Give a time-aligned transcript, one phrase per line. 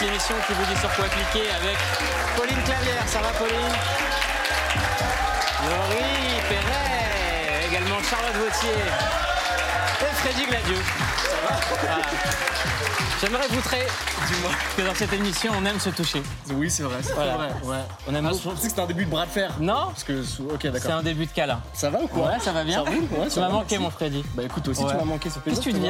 [0.00, 1.76] l'émission qui vous dit sur quoi cliquer avec
[2.36, 3.02] Pauline Clavière.
[3.06, 3.74] Ça va Pauline?
[5.68, 8.70] Laurie Perret, également Charlotte Vautier
[10.00, 10.82] et Freddy Gladieux.
[11.22, 11.60] Ça va?
[11.80, 11.96] Voilà.
[13.20, 13.86] J'aimerais vous très
[14.76, 16.22] que dans cette émission on aime se toucher.
[16.54, 17.34] Oui, c'est vrai, c'est Voilà.
[17.36, 17.48] vrai.
[17.64, 17.76] Ouais.
[18.08, 18.50] On aime Ah, je beaucoup.
[18.50, 19.50] pensais que c'était un début de bras de fer.
[19.60, 20.92] Non Parce que, ok, C'est d'accord.
[20.92, 21.60] un début de câlin.
[21.74, 22.28] Ça va ou quoi?
[22.28, 22.82] Ouais, ça va bien.
[22.84, 24.24] Ça roule Ouais, Tu m'as manqué mon Freddy.
[24.34, 24.90] Bah écoute, toi aussi Ouais.
[24.92, 25.62] tu m'as manqué, ce plaisir.
[25.62, 25.86] Qu'est-ce que tu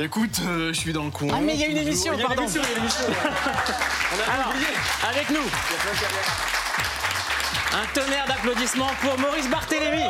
[0.00, 1.28] Écoute, euh, je suis dans le coin.
[1.34, 2.42] Ah, mais il y a une émission, Il y a une pardon.
[2.42, 3.04] émission, il y a une émission.
[3.08, 4.66] On a Alors, oublié.
[5.10, 5.42] avec nous,
[7.72, 10.04] un tonnerre d'applaudissements pour Maurice Barthélémy.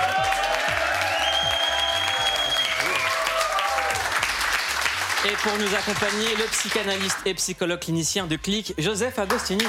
[5.25, 9.65] Et pour nous accompagner, le psychanalyste et psychologue clinicien de Click, Joseph Agostini.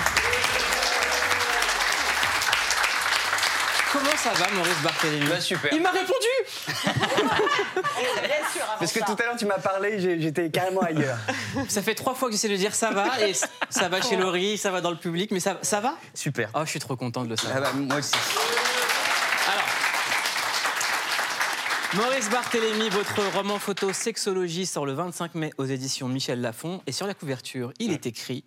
[3.91, 5.73] Comment ça va, Maurice Barthélémy Bah, super.
[5.73, 6.27] Il m'a répondu
[8.79, 11.17] Parce que tout à l'heure, tu m'as parlé, j'étais carrément ailleurs.
[11.67, 14.57] Ça fait trois fois que j'essaie de dire ça va, et ça va chez Laurie,
[14.57, 15.95] ça va dans le public, mais ça, ça va?
[16.13, 16.49] Super.
[16.53, 17.57] Oh, je suis trop content de le savoir.
[17.57, 18.13] Ah bah, moi aussi.
[19.51, 19.65] Alors,
[21.95, 26.81] Maurice Barthélémy, votre roman photo Sexologie sort le 25 mai aux éditions Michel Lafon.
[26.85, 28.43] Et sur la couverture, il est écrit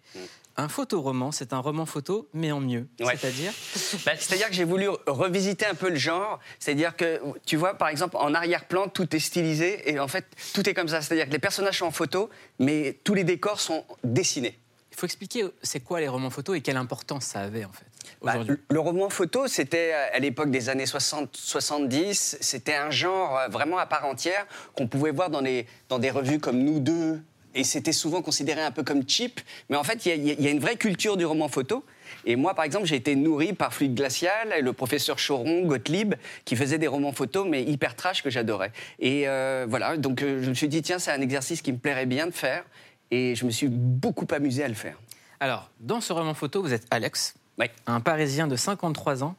[0.57, 2.87] Un photoroman, c'est un roman photo, mais en mieux.
[3.01, 3.17] Ouais.
[3.17, 3.53] C'est-à-dire
[4.07, 6.39] Bah, C'est-à-dire que j'ai voulu revisiter un peu le genre.
[6.59, 10.69] C'est-à-dire que, tu vois, par exemple, en arrière-plan, tout est stylisé et en fait, tout
[10.69, 11.01] est comme ça.
[11.01, 12.29] C'est-à-dire que les personnages sont en photo,
[12.59, 14.59] mais tous les décors sont dessinés.
[14.91, 17.87] Il faut expliquer c'est quoi les romans photos et quelle importance ça avait en fait
[18.21, 18.57] Bah, aujourd'hui.
[18.69, 23.79] le roman photo, c'était euh, à l'époque des années 60-70, c'était un genre euh, vraiment
[23.79, 27.23] à part entière qu'on pouvait voir dans, les, dans des revues comme Nous deux.
[27.55, 29.41] Et c'était souvent considéré un peu comme cheap.
[29.69, 31.85] Mais en fait, il y a- y, une vraie culture du roman photo.
[32.25, 36.15] Et moi, par exemple, j'ai été nourri par Fluide Glacial et le professeur Choron, Gottlieb,
[36.45, 38.73] qui faisait des romans photos, mais hyper trash que j'adorais.
[38.99, 41.79] Et euh, voilà, donc euh, je me suis dit, tiens, c'est un exercice qui me
[41.79, 42.65] plairait bien de faire.
[43.11, 44.99] Et je me suis beaucoup amusé à le faire.
[45.41, 49.35] Alors, dans ce roman photo, vous êtes Alex, Oui, un Parisien de 53 ans,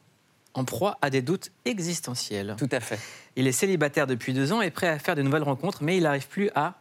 [0.52, 2.54] en proie à des doutes existentiels.
[2.58, 2.98] tout à fait.
[3.36, 6.04] Il est célibataire depuis deux ans et prêt à faire de nouvelles rencontres, mais il
[6.04, 6.74] n'arrive plus à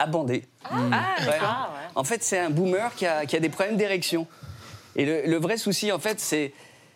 [0.00, 0.44] Abandé.
[0.72, 0.78] Ouais.
[1.94, 4.26] En fait, c'est un boomer qui a, qui a des problèmes d'érection.
[4.96, 6.52] Et le, le vrai souci, en fait, c'est,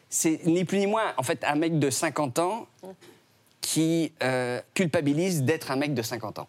[0.08, 2.66] c'est ni plus ni moins, en fait, un mec de 50 ans
[3.60, 6.48] qui euh, culpabilise d'être un mec de 50 ans.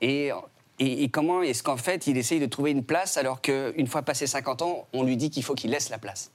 [0.00, 0.30] Et,
[0.78, 4.02] et, et comment est-ce qu'en fait, il essaye de trouver une place alors qu'une fois
[4.02, 6.30] passé 50 ans, on lui dit qu'il faut qu'il laisse la place?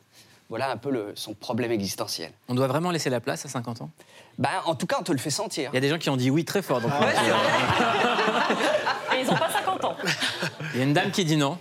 [0.49, 2.31] Voilà un peu le- son problème existentiel.
[2.49, 3.89] On doit vraiment laisser la place à 50 ans?
[4.37, 5.69] Ben, en tout cas, on te le fait sentir.
[5.71, 6.81] Il y a des gens qui ont dit oui très fort.
[6.81, 6.95] Donc Et
[9.23, 9.95] ils n'ont pas 50 ans.
[10.73, 11.57] il y a une dame qui dit non.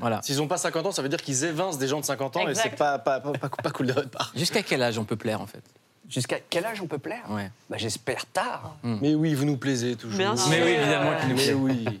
[0.00, 0.20] Voilà.
[0.22, 2.48] S'ils n'ont pas 50 ans, ça veut dire qu'ils évincent des gens de 50 ans
[2.48, 2.66] Exact.
[2.66, 4.32] et c'est pas, pas, pas, pas, pas cool de votre part.
[4.34, 5.62] Jusqu'à quel âge on peut plaire en fait?
[6.08, 7.22] Jusqu'à quel âge on peut plaire?
[7.30, 7.50] Ouais.
[7.70, 8.74] Ben, J'espère tard.
[8.82, 10.18] Mais oui, vous nous plaisez toujours.
[10.18, 10.50] Bien sûr.
[10.50, 11.52] Mais oui, évidemment qu'il nous Mais plaît.
[11.54, 12.00] oui.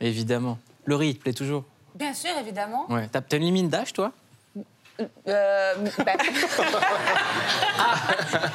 [0.00, 0.58] Évidemment.
[0.84, 1.64] Laurie, il te plaît toujours?
[1.94, 2.84] Bien sûr, évidemment.
[2.90, 3.08] Ouais.
[3.10, 4.12] T'as une limite d'âge, toi?
[5.28, 5.74] Euh,
[6.04, 6.12] bah.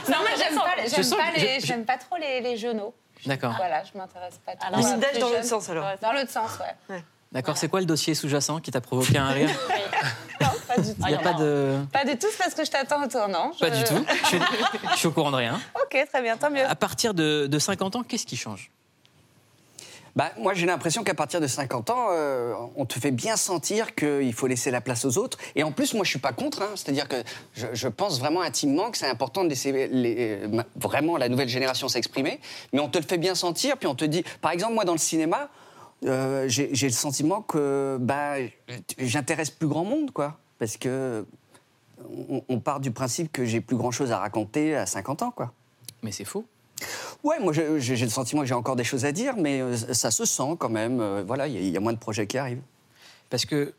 [0.10, 2.42] non, mais j'aime pas, Je j'aime sens pas, que les, je- j'aime pas trop les,
[2.42, 2.94] les genoux.
[3.26, 3.54] D'accord.
[3.58, 4.54] Voilà, je m'intéresse pas.
[4.66, 5.86] Alors, à limite les d'âge dans l'autre sens, alors.
[6.02, 6.52] Dans l'autre sens,
[6.90, 7.04] ouais.
[7.32, 7.56] D'accord.
[7.58, 9.50] C'est quoi le dossier sous-jacent qui t'a provoqué un rire
[10.42, 11.02] Non, pas du tout.
[11.02, 11.78] Il n'y a pas de.
[11.94, 13.52] Pas du tout, c'est parce que je t'attends au tournant.
[13.60, 14.06] Pas Je- du tout.
[14.24, 14.40] Je suis,
[14.92, 15.60] je suis au courant de rien.
[15.82, 16.66] Ok, très bien, tant mieux.
[16.66, 18.70] À partir de, de 50 ans, qu'est-ce qui change?
[20.16, 23.96] Bah, moi, j'ai l'impression qu'à partir de 50 ans, euh, on te fait bien sentir
[23.96, 25.38] qu'il faut laisser la place aux autres.
[25.56, 26.62] Et en plus, moi, je suis pas contre.
[26.62, 26.70] hein.
[26.76, 27.16] C'est-à-dire que
[27.54, 32.40] je, pense vraiment intimement que c'est important de laisser euh, vraiment la nouvelle génération s'exprimer.
[32.74, 33.78] Mais on te le fait bien sentir.
[33.78, 35.50] Puis on te dit, par exemple, moi, dans le cinéma,
[36.06, 38.36] euh, j'ai le sentiment que bah,
[38.98, 40.40] j'intéresse plus grand monde, quoi.
[40.60, 41.26] Parce que
[42.50, 45.54] on, part du principe que j'ai plus grand chose à raconter à 50 ans, quoi.
[46.04, 46.46] Mais c'est faux.
[47.24, 50.12] Ouais, moi j'ai le sentiment que j'ai encore des choses à dire, mais euh, ça
[50.12, 51.00] se sent quand même.
[51.00, 52.62] Euh, voilà, il y, a- il y a moins de projets qui arrivent.
[53.30, 53.74] Parce que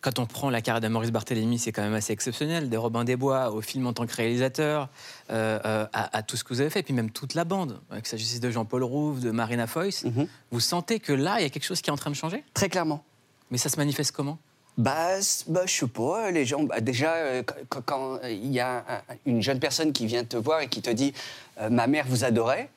[0.00, 2.68] quand on prend la carrière de Maurice Barthélémy, c'est quand même assez exceptionnel.
[2.70, 4.88] De Robin des Bois au film en tant que réalisateur,
[5.30, 7.80] euh, euh, à, à tout ce que vous avez fait, puis même toute la bande,
[7.94, 10.26] qu'il s'agisse de Jean-Paul Rouve, de Marina Foïs, Mhm.
[10.50, 12.44] vous sentez que là, il y a quelque chose qui est en train de changer?
[12.54, 13.04] Très clairement.
[13.50, 14.38] Mais ça se manifeste comment?
[14.78, 15.12] Bah,
[15.46, 16.62] bah, je sais pas, les gens.
[16.64, 20.36] bah, déjà, euh, quand- euh, il y a un- une jeune personne qui vient te
[20.36, 21.14] voir et qui te dit
[21.60, 22.68] euh, Ma mère vous adorait.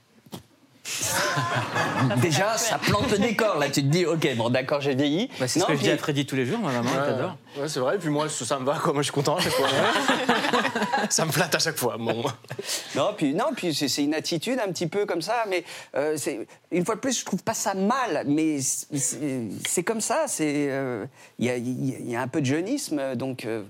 [2.21, 3.57] déjà, ça plante le décor.
[3.57, 5.29] Là, tu te dis Ok, bon, d'accord, j'ai vieilli.
[5.39, 7.37] Bah, C'est ce que je dis à Freddy tous les jours, ma maman, elle t'adore.
[7.57, 7.95] Ouais, c'est vrai.
[7.95, 8.77] Et puis moi, ça me va.
[8.77, 8.93] Quoi.
[8.93, 9.67] Moi, je suis content à chaque fois.
[11.09, 11.97] ça me flatte à chaque fois.
[11.97, 12.23] Bon.
[12.95, 15.63] Non, puis, non, puis c'est une attitude un petit peu comme ça, mais
[15.95, 16.17] euh,
[16.71, 21.05] une fois de plus, je trouve pas ça mal, mais c'est- comme ça, c'est euh,
[21.39, 23.63] il y, a, il y a un peu de jeunisme, donc euh,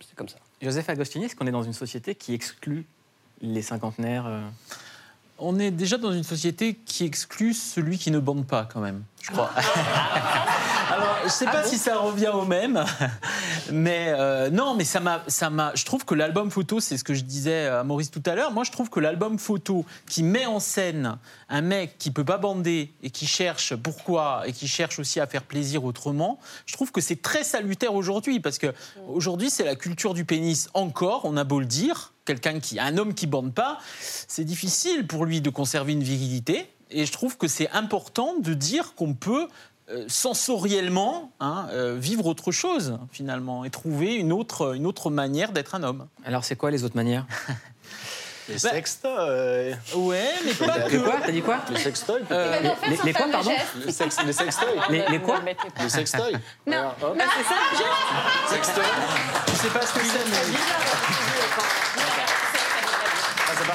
[0.00, 0.36] c'est comme ça.
[0.60, 2.84] Joseph Agostini, est-ce qu'on est dans une société qui exclut
[3.40, 4.40] les cinquantenaires euh,
[5.38, 9.02] on est déjà dans une société qui exclut celui qui ne bande pas, quand même,
[9.20, 9.50] je crois.
[10.92, 12.84] Alors, je sais pas si ça revient au même,
[13.72, 15.72] mais euh, non, mais ça m'a, ça m'a.
[15.74, 18.52] Je trouve que l'album photo, c'est ce que je disais à Maurice tout à l'heure.
[18.52, 22.38] Moi, je trouve que l'album photo qui met en scène un mec qui peut pas
[22.38, 26.92] bander et qui cherche pourquoi et qui cherche aussi à faire plaisir autrement, je trouve
[26.92, 28.72] que c'est très salutaire aujourd'hui parce que
[29.08, 31.22] aujourd'hui, c'est la culture du pénis encore.
[31.24, 35.24] On a beau le dire, quelqu'un qui, un homme qui bande pas, c'est difficile pour
[35.24, 36.68] lui de conserver une virilité.
[36.90, 39.48] Et je trouve que c'est important de dire qu'on peut
[39.90, 45.52] euh, sensoriellement hein, euh, vivre autre chose finalement et trouver une autre, une autre manière
[45.52, 46.06] d'être un homme.
[46.24, 47.26] Alors, c'est quoi les autres manières?
[48.46, 49.74] Les Bah- sextoys.
[49.96, 50.98] Ouais, mais pas que.
[50.98, 51.14] Quoi?
[51.24, 51.60] T'as dit quoi?
[51.70, 52.20] Les sextoys.
[52.30, 53.52] Euh, les- son les quoi, pardon?
[53.86, 54.66] Les, sex, les sextoys.
[54.90, 55.40] les, les quoi?
[55.80, 56.32] Les sextoys.
[56.66, 57.16] Non, Alors, hop.
[57.16, 58.54] non, c'est ça.
[58.54, 58.84] Sextoy.
[59.46, 61.93] Je sais pas ce que c'est,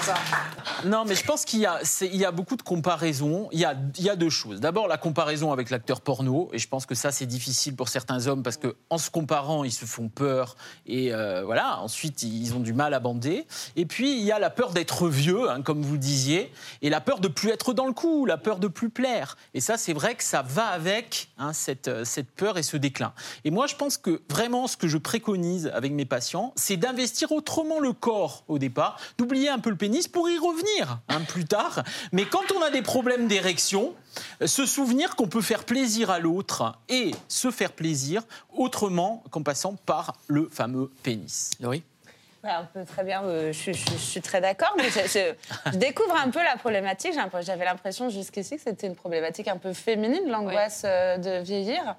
[0.07, 0.13] mais.
[0.13, 0.58] Ah, c'est pas ça.
[0.85, 3.49] Non, mais je pense qu'il y, a- y a beaucoup de comparaisons.
[3.51, 4.59] Il y a, il y a deux choses.
[4.59, 6.49] D'abord, la comparaison avec l'acteur porno.
[6.53, 9.71] Et je pense que ça, c'est difficile pour certains hommes parce qu'en se comparant, ils
[9.71, 10.55] se font peur.
[10.85, 13.45] Et euh, voilà, ensuite, ils ont du mal à bander.
[13.75, 16.51] Et puis, il y a la peur d'être vieux, hein, comme vous disiez.
[16.81, 19.37] Et la peur de plus être dans le coup, la peur de plus plaire.
[19.53, 23.13] Et ça, c'est vrai que ça va avec hein, cette, cette peur et ce déclin.
[23.43, 27.31] Et moi, je pense que vraiment, ce que je préconise avec mes patients, c'est d'investir
[27.31, 30.68] autrement le corps au départ, d'oublier un peu le pénis pour y revenir
[31.09, 31.83] hein, plus tard.
[32.11, 33.93] Mais quand on a des problèmes d'érection,
[34.45, 38.23] se souvenir qu'on peut faire plaisir à l'autre et se faire plaisir
[38.53, 41.51] autrement qu'en passant par le fameux pénis.
[42.45, 44.99] On peut très bien, euh, je, suis- je suis- je suis très d'accord, mais je,
[45.07, 47.11] je- je découvre un peu la problématique.
[47.41, 51.95] J'avais l'impression jusqu'ici que c'était une problématique un peu féminine, l'angoisse euh, de vieillir.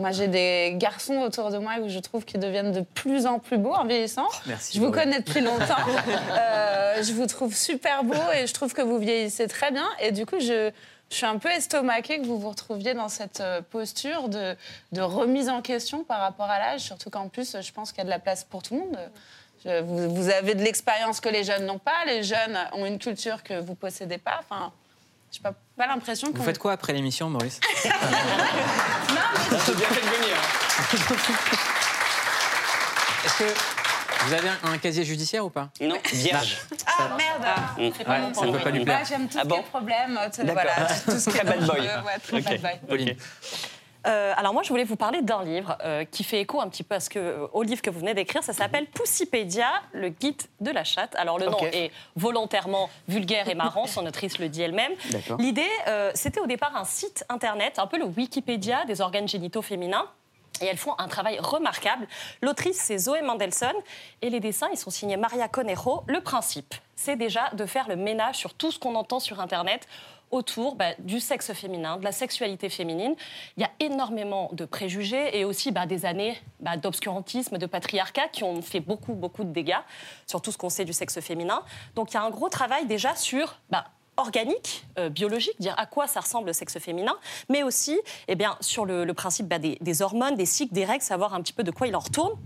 [0.00, 3.38] Moi, j'ai des garçons autour de moi où je trouve qu'ils deviennent de plus en
[3.38, 4.26] plus beaux en vieillissant.
[4.46, 5.64] Merci, Je vous connais depuis longtemps.
[6.30, 9.86] Euh, je vous trouve super beau et je trouve que vous vieillissez très bien.
[10.00, 10.70] Et du coup, je,
[11.10, 14.56] je suis un peu estomaquée que vous vous retrouviez dans cette euh, posture de,
[14.92, 18.02] de remise en question par rapport à l'âge, surtout qu'en plus, je pense qu'il y
[18.02, 18.98] a de la place pour tout le monde.
[19.64, 22.04] Je- vous, vous avez de l'expérience que les jeunes n'ont pas.
[22.06, 24.40] Les jeunes ont une culture que vous possédez pas.
[24.40, 24.72] Enfin,
[25.32, 26.42] je n'ai pas, pas l'impression Vous qu'on...
[26.42, 27.90] faites quoi après l'émission, Maurice Là,
[29.64, 30.36] c'est bien fait de venir.
[33.24, 36.58] Est-ce que vous avez un, un casier judiciaire ou pas Non, vierge.
[36.86, 37.46] Ah merde
[37.78, 37.92] Ouais,
[38.34, 38.98] ça ne peut pas lui plaire.
[38.98, 40.18] Ouais, J'aime tout Ah ce bon qui est problème.
[40.20, 40.62] euh, D'accord.
[40.62, 41.66] Voilà, tout ce qui est bad boy.
[41.66, 42.80] dangereux, Ouais, très bad boy.
[42.88, 43.16] Pauline.
[44.06, 46.82] Euh, alors moi, je voulais vous parler d'un livre euh, qui fait écho un petit
[46.82, 48.42] peu à ce que, euh, au livre que vous venez d'écrire.
[48.42, 51.14] Ça s'appelle Poussipédia, le guide de la chatte.
[51.16, 54.92] Alors le nom est volontairement vulgaire et marrant, son autrice le dit elle-même.
[55.38, 55.68] L'idée,
[56.14, 60.06] c'était au départ un site internet, un peu le Wikipédia des organes génitaux féminins.
[60.60, 62.06] Et elles font un travail remarquable.
[62.42, 63.74] L'autrice, c'est Zoé Mendelssohn.
[64.20, 66.02] Et les dessins, ils sont signés Maria Conejo.
[66.06, 69.86] Le principe, c'est déjà de faire le ménage sur tout ce qu'on entend sur Internet
[70.30, 73.14] autour bah, du sexe féminin, de la sexualité féminine.
[73.56, 78.28] Il y a énormément de préjugés et aussi bah, des années bah, d'obscurantisme, de patriarcat
[78.28, 79.80] qui ont fait beaucoup, beaucoup de dégâts
[80.26, 81.62] sur tout ce qu'on sait du sexe féminin.
[81.94, 83.58] Donc il y a un gros travail déjà sur
[84.16, 87.14] organique, euh, biologique, dire à quoi ça ressemble le sexe féminin,
[87.48, 91.34] mais aussi eh bien, sur le, principe des, des hormones, des cycles, des règles, savoir
[91.34, 92.36] un petit peu de quoi il en retourne.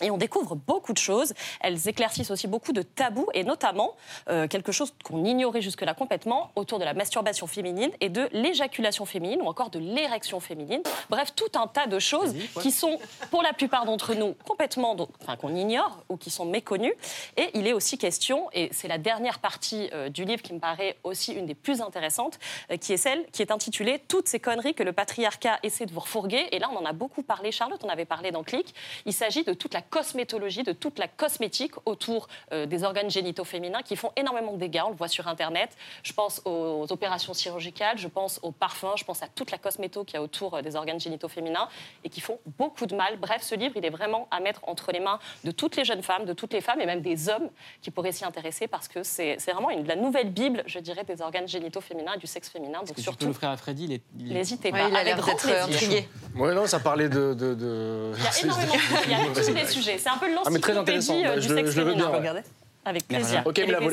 [0.00, 1.34] Et on découvre beaucoup de choses.
[1.60, 3.94] Elles éclaircissent aussi beaucoup de tabous, et notamment
[4.28, 9.04] euh, quelque chose qu'on ignorait jusque-là complètement autour de la masturbation féminine et de l'éjaculation
[9.06, 10.82] féminine ou encore de l'érection féminine.
[11.10, 12.98] Bref, tout un tas de choses qui sont,
[13.30, 16.94] pour la plupart d'entre nous, complètement, enfin, qu'on ignore ou qui sont méconnues.
[17.36, 20.60] Et il est aussi question, et c'est la dernière partie euh, du livre qui me
[20.60, 22.38] paraît aussi une des plus intéressantes,
[22.70, 25.92] euh, qui est celle qui est intitulée Toutes ces conneries que le patriarcat essaie de
[25.92, 26.46] vous refourguer.
[26.52, 28.74] Et là, on en a beaucoup parlé, Charlotte, on avait parlé dans Click.
[29.06, 33.44] Il s'agit de toute la cosmétologie, de toute la cosmétique autour euh, des organes génitaux
[33.44, 34.82] féminins qui font énormément de dégâts.
[34.86, 35.70] On le voit sur Internet.
[36.02, 40.04] Je pense aux opérations chirurgicales, je pense aux parfums, je pense à toute la cosméto
[40.04, 41.68] qu'il y a autour euh, des organes génitaux féminins
[42.04, 43.16] et qui font beaucoup de mal.
[43.18, 46.02] Bref, ce livre, il est vraiment à mettre entre les mains de toutes les jeunes
[46.02, 47.48] femmes, de toutes les femmes et même des hommes
[47.82, 51.04] qui pourraient s'y intéresser parce que c'est c'est vraiment une, la nouvelle Bible, je dirais,
[51.04, 52.78] des organes génitaux féminins et du sexe féminin.
[52.80, 54.88] Donc Tu peux surtout, l'offrir à Freddy il est- il est- n'hésitez Ouais, pas.
[54.88, 55.62] il a l'air d'être plaisir.
[55.64, 56.08] intrigué.
[56.36, 57.34] Ouais, non, ça parlait de.
[57.34, 60.50] de, de- Il y a énormément il y a tous les C'est un peu Ah,
[60.50, 61.14] mais très intéressant.
[61.14, 62.06] l'encyclopédie euh, Bah, du je le- sexe je le veux féminin.
[62.08, 62.18] bien, ouais.
[62.20, 62.42] Regardez.
[62.84, 63.24] Avec Merci.
[63.26, 63.42] plaisir.
[63.46, 63.86] Ok, me la très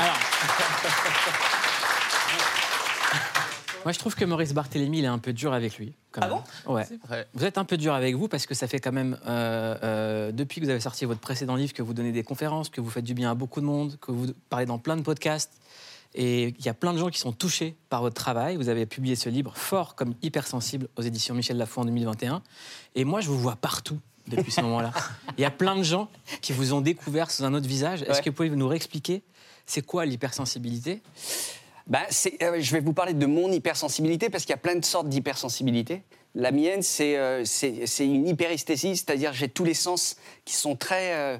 [0.00, 0.16] Alors.
[3.84, 5.92] Moi, je trouve que Maurice Barthélémy, il est un peu dur avec lui.
[6.12, 6.38] quand Ah même.
[6.72, 6.86] Ouais.
[7.08, 7.26] Vrai.
[7.34, 10.30] Vous êtes un peu dur avec vous parce que ça fait quand même, euh, euh,
[10.32, 12.90] depuis que vous avez sorti votre précédent livre, que vous donnez des conférences, que vous
[12.90, 15.50] faites du bien à beaucoup de monde, que vous parlez dans plein de podcasts.
[16.14, 18.56] Et il y a plein de gens qui sont touchés par votre travail.
[18.56, 22.42] Vous avez publié ce livre fort comme hypersensible aux éditions Michel Lafon en 2021.
[22.94, 23.98] Et moi, je vous vois partout.
[24.28, 24.92] depuis ce moment-là.
[25.36, 26.08] Il y a plein de gens
[26.42, 28.02] qui vous ont découvert sous un autre visage.
[28.02, 28.20] Est-ce Ouais.
[28.22, 29.22] que vous pouvez nous réexpliquer
[29.66, 31.02] c'est quoi l'hypersensibilité?
[31.88, 32.00] Bah,
[32.42, 35.08] euh, je vais vous parler de mon hypersensibilité parce qu'il y a plein de sortes
[35.08, 36.02] d'hypersensibilité.
[36.34, 37.44] La mienne, c'est euh,
[38.00, 41.38] une hyperesthésie, c'est-à-dire j'ai tous les sens qui sont très, euh,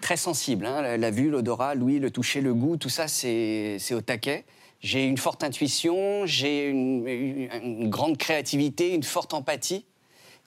[0.00, 0.64] très sensibles.
[0.64, 0.80] hein.
[0.80, 4.44] La, la vue, l'odorat, l'ouïe, le toucher, le goût, tout ça, c'est au taquet.
[4.80, 9.84] J'ai une forte intuition, j'ai une, une- une grande créativité, une forte empathie.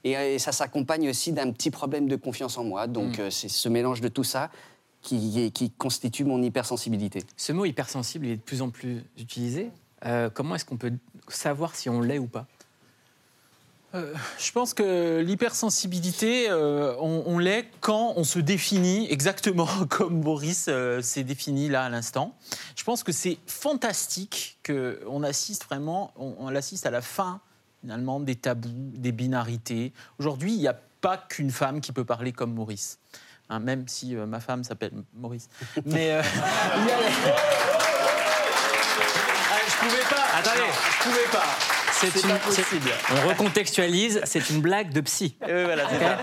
[0.05, 2.87] Et, euh, et ça s'accompagne aussi d'un petit problème de confiance en moi.
[2.87, 4.49] Donc euh, c'est ce mélange de tout ça
[5.01, 7.23] qui, qui constitue mon hypersensibilité.
[7.35, 9.69] Ce mot hypersensible il est de plus en plus utilisé.
[10.33, 10.93] Comment est-ce qu'on peut
[11.27, 12.47] savoir si on l'est ou pas?
[13.93, 20.65] Je pense que l'hypersensibilité, euh, on, on l'est quand on se définit exactement comme Boris
[20.69, 22.35] euh, s'est défini là à l'instant.
[22.77, 27.41] Je pense que c'est fantastique qu'on assiste vraiment, on, on assiste à la fin
[27.81, 29.91] finalement des tabous, des binarités.
[30.19, 32.99] Aujourd'hui, il n'y a pas qu'une femme qui peut parler comme Maurice.
[33.49, 35.49] Hein, même si euh, ma femme s'appelle Maurice.
[35.85, 36.23] Mais euh, a-
[39.53, 40.25] Ah, je pouvais pas.
[40.37, 40.69] Attendez.
[40.99, 41.80] Je pouvais pas.
[42.01, 42.31] C'est une-.
[43.23, 45.37] On recontextualise, c'est une blague de psy.
[45.47, 46.17] Euh, voilà.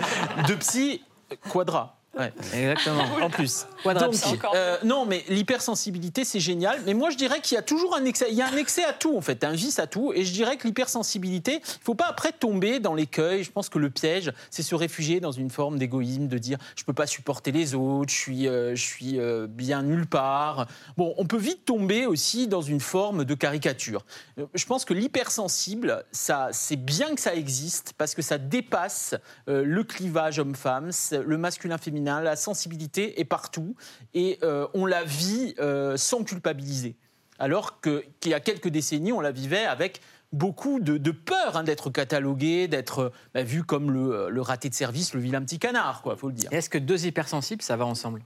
[0.47, 1.01] De psy,
[1.49, 1.98] quadra.
[2.19, 2.33] Ouais.
[2.53, 3.05] Exactement.
[3.21, 3.65] En plus.
[3.85, 6.81] Donc, euh, non, mais l'hypersensibilité, c'est génial.
[6.85, 8.27] Mais moi, je dirais qu'il y a toujours un excès.
[8.29, 10.11] Il y a un excès à tout, en fait, un vice à tout.
[10.13, 13.43] Et je dirais que l'hypersensibilité, il ne faut pas après tomber dans l'écueil.
[13.43, 16.83] Je pense que le piège, c'est se réfugier dans une forme d'égoïsme, de dire je
[16.83, 20.67] ne peux pas supporter les autres, je suis, euh, je suis euh, bien nulle part.
[20.97, 24.05] Bon, on peut vite tomber aussi dans une forme de caricature.
[24.53, 29.15] Je pense que l'hypersensible, ça, c'est bien que ça existe parce que ça dépasse
[29.47, 33.75] euh, le clivage homme-femme, le masculin-féminin, la sensibilité est partout
[34.13, 36.95] et euh, on la vit euh, sans culpabiliser.
[37.37, 40.01] Alors qu'il y a quelques décennies, on la vivait avec
[40.33, 44.69] beaucoup de, de peur hein, d'être catalogué, d'être euh, bah, vu comme le, le raté
[44.69, 46.51] de service, le vilain petit canard, quoi, faut le dire.
[46.51, 48.21] Est-ce que deux hypersensibles, ça va ensemble?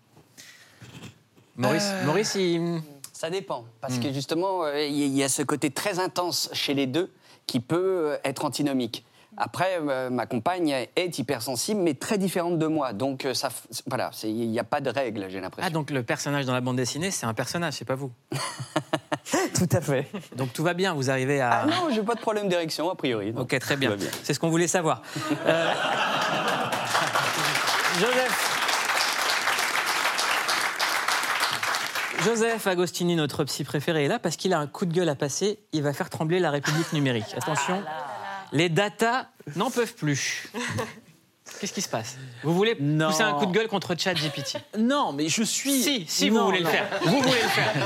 [1.56, 2.82] Maurice, Maurice il...
[3.14, 7.10] Ça dépend, parce que justement, il y, a ce côté très intense chez les deux
[7.46, 9.06] qui peut être antinomique.
[9.38, 12.94] Après, euh, ma compagne est hypersensible, mais très différente de moi.
[12.94, 13.50] Donc, euh, ça,
[13.88, 15.68] voilà, il n'y a pas de règle, j'ai l'impression.
[15.68, 18.12] Ah, donc le personnage dans la bande dessinée, c'est un personnage, c'est pas vous.
[19.56, 20.08] tout à fait.
[20.36, 21.64] Donc tout va bien, vous arrivez à...
[21.64, 23.34] Ah non, j'ai pas de problème d'érection, a priori.
[23.36, 23.96] Ok, très bien.
[24.24, 25.02] C'est ce qu'on voulait savoir.
[25.48, 25.74] Euh,
[28.00, 28.50] Joseph.
[32.24, 35.16] Joseph Agostini, notre psy préféré, est là parce qu'il a un coup de gueule à
[35.16, 35.60] passer.
[35.74, 37.36] Il va faire trembler la République numérique.
[37.36, 37.84] Attention,
[38.54, 40.50] les datas n'en peuvent plus.
[41.60, 42.18] Qu'est-ce qui se passe?
[42.44, 43.08] Vous voulez Non.
[43.10, 44.58] pousser un coup de gueule contre ChatGPT?
[44.78, 45.82] Non, mais je suis.
[45.82, 46.88] Si, si vous Non, voulez le faire.
[47.06, 47.74] Vous voulez le faire.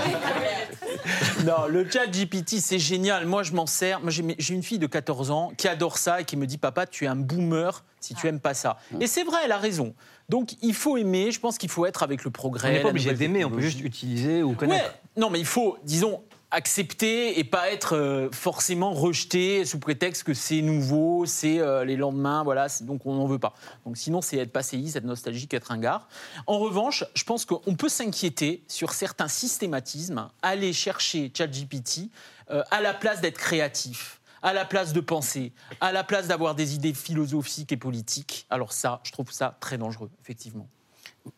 [1.45, 3.25] Non, le chat GPT, c'est génial.
[3.25, 4.01] Moi, je m'en sers.
[4.01, 6.85] Moi, j'ai une fille de 14 ans qui adore ça et qui me dit Papa,
[6.85, 8.77] tu es un boomer si tu aimes pas ça.
[8.99, 9.93] Et c'est vrai, elle a raison.
[10.27, 11.31] Donc, il faut aimer.
[11.31, 12.69] Je pense qu'il faut être avec le progrès.
[12.69, 14.85] On n'est pas obligé d'aimer, on peut juste utiliser ou connaître.
[14.85, 14.91] Ouais.
[15.21, 16.21] Non, mais il faut, disons,
[16.51, 21.97] accepter et pas être euh, forcément rejeté sous prétexte que c'est nouveau, c'est euh, les
[21.97, 23.53] lendemains, voilà, donc on n'en veut pas.
[23.85, 26.07] Donc sinon, c'est être passéiste, être nostalgique, être ringard.
[26.45, 32.09] En revanche, je pense qu'on peut s'inquiéter sur certains systématismes, aller chercher ChatGPT
[32.49, 35.51] euh, à la place d'être créatif à la place de penser,
[35.81, 38.45] à la place d'avoir des idées philosophiques et politiques.
[38.51, 40.67] Alors ça, je trouve ça très dangereux, effectivement.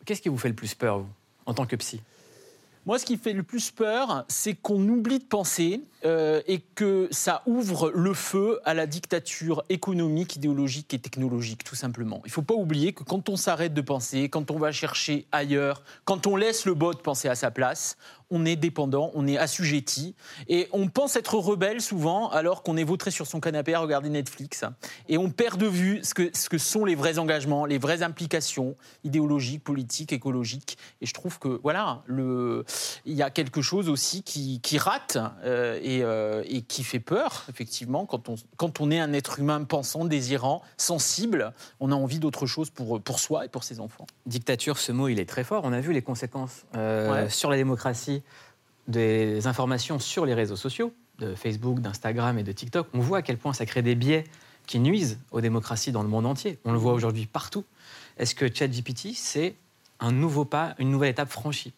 [0.04, 1.08] Qu'est-ce qui vous fait le plus peur, vous,
[1.46, 2.02] en tant que psy?
[2.86, 7.08] Moi, ce qui fait le plus peur, c'est qu'on oublie de penser euh, et que
[7.10, 12.22] ça ouvre le feu à la dictature économique, idéologique et technologique, tout simplement.
[12.24, 15.26] Il ne faut pas oublier que quand on s'arrête de penser, quand on va chercher
[15.30, 17.98] ailleurs, quand on laisse le bot penser à sa place,
[18.30, 20.14] on est dépendant, on est assujetti
[20.48, 24.08] et on pense être rebelle souvent alors qu'on est vautré sur son canapé à regarder
[24.08, 24.64] Netflix
[25.08, 28.02] et on perd de vue ce que, ce que sont les vrais engagements, les vraies
[28.02, 30.78] implications idéologiques, politiques, écologiques.
[31.00, 32.64] Et je trouve que voilà, le,
[33.04, 37.00] il y a quelque chose aussi qui, qui rate euh, et, euh, et qui fait
[37.00, 41.94] peur, effectivement, quand on, quand on est un être humain pensant, désirant, sensible, on a
[41.94, 44.06] envie d'autre chose pour, pour soi et pour ses enfants.
[44.26, 45.62] Dictature, ce mot, il est très fort.
[45.64, 47.30] On a vu les conséquences euh, Ouais.
[47.30, 48.19] sur la démocratie
[48.88, 52.88] des informations sur les réseaux sociaux, de Facebook, d'Instagram et de TikTok.
[52.94, 54.24] On voit à quel point ça crée des biais
[54.66, 56.58] qui nuisent aux démocraties dans le monde entier.
[56.64, 57.64] On le voit aujourd'hui partout.
[58.18, 59.54] Est-ce que ChatGPT, c'est
[60.00, 61.72] un nouveau pas, une nouvelle étape franchie?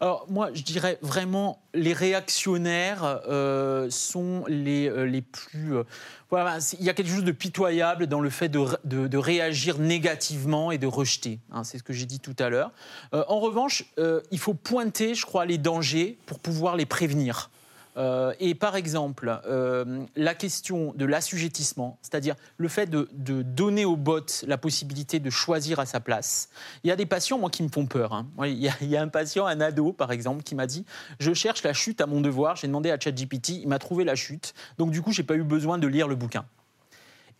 [0.00, 5.76] Alors moi, je dirais vraiment les réactionnaires euh, sont les, euh, les plus...
[5.76, 5.84] euh,
[6.30, 10.72] voilà, il y a quelque chose de pitoyable dans le fait de, de- réagir négativement
[10.72, 11.38] et de rejeter.
[11.52, 12.72] hein, c'est ce que j'ai dit tout à l'heure.
[13.12, 13.84] En revanche,
[14.32, 17.50] il faut pointer, je crois, les dangers pour pouvoir les prévenir.
[17.96, 23.08] Euh, et par exemple, euh, la question de l'assujettissement, c'est-à-dire le fait de,
[23.42, 26.48] donner au bot la possibilité de choisir à sa place.
[26.82, 28.12] Il y a des patients, moi, qui me font peur.
[28.12, 28.26] hein.
[28.44, 30.84] Il y, a- il y a un patient, un ado, par exemple, qui m'a dit
[31.20, 32.56] Je cherche la chute à mon devoir.
[32.56, 34.54] J'ai demandé à ChatGPT, il m'a trouvé la chute.
[34.78, 36.44] Donc, du coup, j'ai pas eu besoin de lire le bouquin.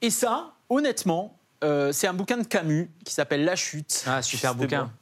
[0.03, 4.05] Et ça, honnêtement, euh, c'est un bouquin de Camus qui s'appelle La Chute.
[4.07, 4.93] Ah, super bouquin.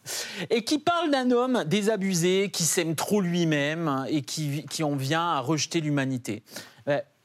[0.49, 5.33] Et qui parle d'un homme désabusé, qui s'aime trop lui-même et qui, qui en vient
[5.33, 6.43] à rejeter l'humanité.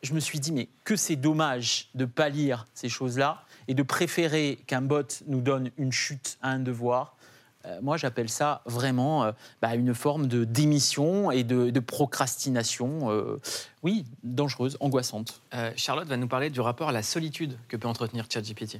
[0.03, 3.83] Je me suis dit, mais que c'est dommage de pas lire ces choses-là et de
[3.83, 7.17] préférer qu'un bot nous donne une chute à un devoir.
[7.65, 13.11] Euh, moi, j'appelle ça vraiment euh, bah, une forme de démission et de, de procrastination,
[13.11, 13.41] euh,
[13.83, 15.41] oui, dangereuse, angoissante.
[15.53, 18.79] Euh, Charlotte va nous parler du rapport à la solitude que peut entretenir ChatGPT.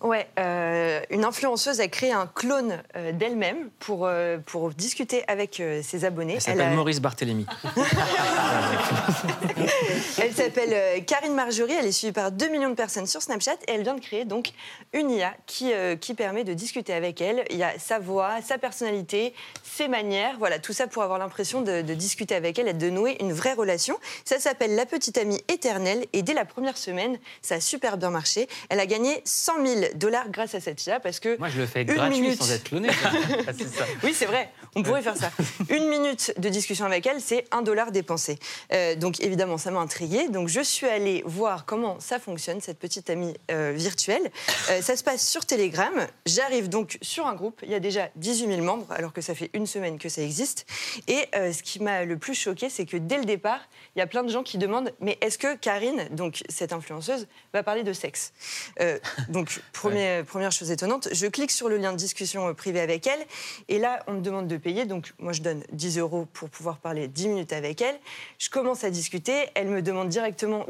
[0.00, 5.60] Ouais, euh, une influenceuse a créé un clone euh, d'elle-même pour, euh, pour discuter avec
[5.60, 6.34] euh, ses abonnés.
[6.34, 7.46] Elle s'appelle a- Maurice Barthélémy.
[10.20, 13.54] Elle s'appelle euh, Karine Marjorie, elle est suivie par 2 millions de personnes sur Snapchat
[13.66, 14.50] et elle vient de créer donc
[14.92, 17.44] une IA qui, euh, qui permet de discuter avec elle.
[17.50, 21.62] Il y a sa voix, sa personnalité, ses manières, voilà, tout ça pour avoir l'impression
[21.62, 23.98] de, de discuter avec elle et de nouer une vraie relation.
[24.24, 28.10] Ça s'appelle La Petite Amie Éternelle et dès la première semaine, ça a super bien
[28.10, 28.48] marché.
[28.68, 31.66] Elle a gagné 100 000 dollars grâce à cette IA parce que Moi, je le
[31.66, 32.42] fais Une gratuit minute.
[32.42, 32.88] sans être cloné.
[32.92, 33.84] ça.
[34.02, 34.50] oui, c'est vrai.
[34.74, 35.30] On pourrait faire ça.
[35.70, 38.38] Une minute de discussion avec elle, c'est un dollar dépensé.
[38.72, 40.28] Euh, donc évidemment, ça m'a intriguée.
[40.28, 44.30] Donc je suis allée voir comment ça fonctionne, cette petite amie euh, virtuelle.
[44.70, 46.06] Euh, ça se passe sur Telegram.
[46.26, 47.60] J'arrive donc sur un groupe.
[47.62, 50.22] Il y a déjà 18 000 membres, alors que ça fait une semaine que ça
[50.22, 50.66] existe.
[51.08, 53.60] Et ce qui m'a le plus choqué, c'est que dès le départ,
[53.96, 57.26] il y a plein de gens qui demandent mais est-ce que Karine, donc cette influenceuse,
[57.52, 58.32] va parler de sexe
[58.80, 62.80] Euh, Donc premier- première chose étonnante, je clique sur le lien de discussion euh, privée
[62.80, 63.20] avec elle.
[63.68, 64.84] Et là, on me demande de payer.
[64.86, 67.98] Donc, moi, je donne 10 euros pour pouvoir parler 10 minutes avec elle.
[68.38, 69.48] Je commence à discuter.
[69.54, 70.66] Elle me demande directement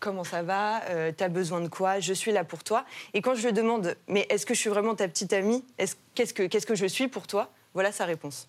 [0.00, 2.84] comment ça va, euh, t'as besoin de quoi, je suis là pour toi.
[3.14, 5.96] Et quand je lui demande, mais est-ce que je suis vraiment ta petite amie Est-ce-
[6.14, 7.50] Qu'est-ce que, qu'est-ce que je suis pour toi?
[7.74, 8.48] Voilà sa réponse.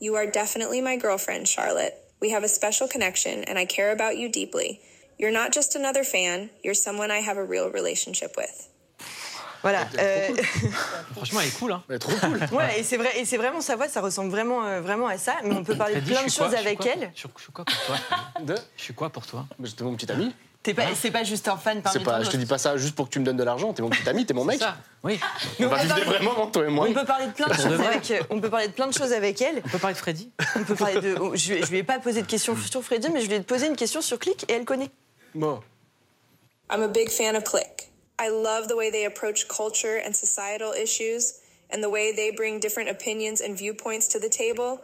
[0.00, 1.92] You are definitely my girlfriend, Charlotte.
[2.20, 4.80] We have a special connection, and I care about you deeply.
[5.18, 8.68] You're not just another fan, you're someone I have a real relationship with.
[9.62, 9.86] Voilà.
[9.98, 10.34] euh,
[11.14, 11.72] Franchement, elle est cool.
[11.72, 11.82] Hein.
[11.88, 12.38] Ouais, trop cool.
[12.52, 15.18] ouais, et c'est vrai, et c'est vraiment sa voix, ça ressemble vraiment, euh, vraiment à
[15.18, 15.34] ça.
[15.44, 17.10] Mais on peut parler de plein de suis quoi choses Je suis avec quoi elle.
[17.14, 17.96] Je suis je suis quoi pour toi
[18.42, 20.34] De Je suis quoi pour toi J'étais mon petit ami.
[20.62, 22.94] T'es pas, c'est pas juste un fan parmi pas, je te dis pas ça juste
[22.94, 23.72] pour que tu me donnes de l'argent.
[23.72, 24.58] T'es mon petit ami, t'es mon mec.
[24.58, 25.18] Ça Oui.
[25.58, 26.86] On va vivre moments, toi et moi.
[26.86, 28.12] On peut parler de plein de choses avec.
[28.28, 29.62] On peut parler de plein de choses avec elle.
[29.64, 31.16] On peut parler de Freddy On peut parler de.
[31.18, 33.36] oh, Je, lui- je lui ai pas posé de questions sur Freddy, mais je lui
[33.36, 34.90] ai posé une question sur Click et elle connaît.
[35.34, 35.60] Bon.
[36.70, 37.90] I'm a big fan of Click.
[38.20, 41.36] I love the way they approach culture and societal issues,
[41.72, 44.78] and the way they bring different opinions and viewpoints to the table.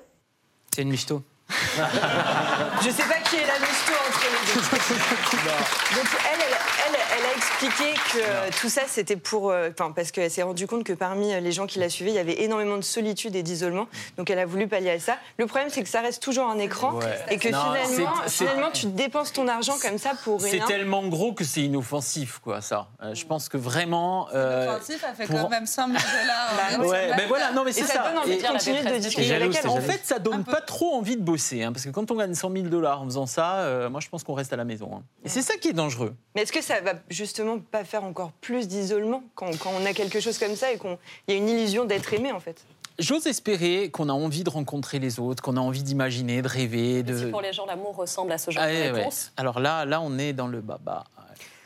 [0.75, 1.23] C'est une michto.
[2.83, 4.61] Je sais pas qui est la misto entre les deux.
[5.97, 6.57] Donc elle, elle,
[6.89, 10.43] elle, elle a expliqué que euh, tout ça c'était pour, euh, enfin parce qu'elle s'est
[10.43, 12.83] rendue compte que parmi euh, les gens qui la suivaient, il y avait énormément de
[12.83, 13.87] solitude et d'isolement.
[14.19, 15.17] Donc elle a voulu pallier à ça.
[15.39, 16.99] Le problème c'est que ça reste toujours un écran
[17.31, 20.51] et que Non, finalement, c'est- c'est- finalement tu dépenses ton argent comme ça pour C'est
[20.51, 20.67] rien.
[20.67, 22.89] tellement gros que c'est inoffensif, quoi, ça.
[23.03, 24.29] Euh, je pense que vraiment.
[24.35, 26.47] euh, Offensif, elle fait pour- quand même 100 000 dollars.
[26.57, 26.87] Bah, ouais.
[26.89, 28.03] Ouais, mais voilà, non, mais Et c'est ça, ça.
[28.11, 29.63] donne envie Et- de continuer de discuter C'est avec jaloux, elle.
[29.63, 32.17] c'est En fait, ça donne pas trop envie de bosser, hein, parce que quand on
[32.17, 34.65] gagne 100 000 dollars en faisant ça, euh, moi je pense qu'on reste à la
[34.65, 34.91] maison.
[34.97, 35.03] hein.
[35.25, 36.15] Et c'est ça qui est dangereux.
[36.35, 39.93] Mais est-ce que ça va justement pas faire encore plus d'isolement quand, quand on a
[39.93, 40.97] quelque chose comme ça et qu'il
[41.29, 42.65] y a une illusion d'être aimé en fait?
[42.99, 47.03] J'ose espérer qu'on a envie de rencontrer les autres, qu'on a envie d'imaginer, de rêver,
[47.03, 47.17] de.
[47.19, 48.99] Si pour les gens, l'amour ressemble à ce genre Ah, de ouais, ouais.
[49.01, 49.33] réponse?
[49.37, 51.05] Alors là, là, on est dans le baba.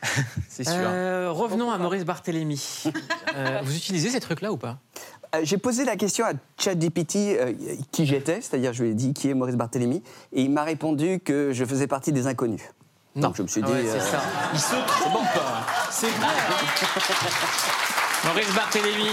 [0.49, 0.73] C'est sûr.
[0.75, 2.83] Euh, revenons à Maurice Barthélémy.
[3.33, 4.77] Euh, vous utilisez ces trucs-là ou pas?
[4.97, 5.10] Euh,
[5.43, 7.53] J'ai posé la question à ChatGPT euh,
[7.91, 11.19] qui j'étais, c'est-à-dire je lui ai dit qui est Maurice Barthélémy, et il m'a répondu
[11.19, 12.61] que je faisais partie des inconnus.
[13.15, 13.73] Donc je me suis Ah dit.
[13.73, 14.21] ouais, c'est euh, ça.
[14.53, 15.27] Il se trompe.
[15.89, 16.27] C'est vrai.
[18.25, 19.09] Maurice Barthélémy.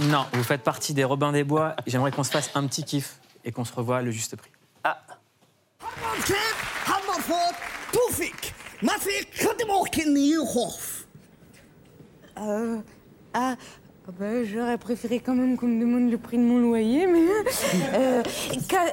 [0.00, 1.76] Non, vous faites partie des Robins des Bois.
[1.86, 4.50] J'aimerais qu'on se fasse un petit kiff et qu'on se revoie à le juste prix.
[10.56, 11.06] Hof.
[12.38, 12.78] Euh,
[13.34, 13.56] ah,
[14.18, 17.26] bah, j'aurais préféré quand même qu'on me demande le prix de mon loyer, mais.
[17.94, 18.22] Euh,
[18.68, 18.90] qua-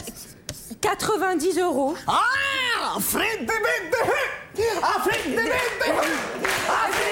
[0.82, 1.96] 90 euros.
[2.08, 3.00] Ah!
[3.00, 4.10] Fred de Bende!
[4.82, 7.05] Ah, Fred de Fred de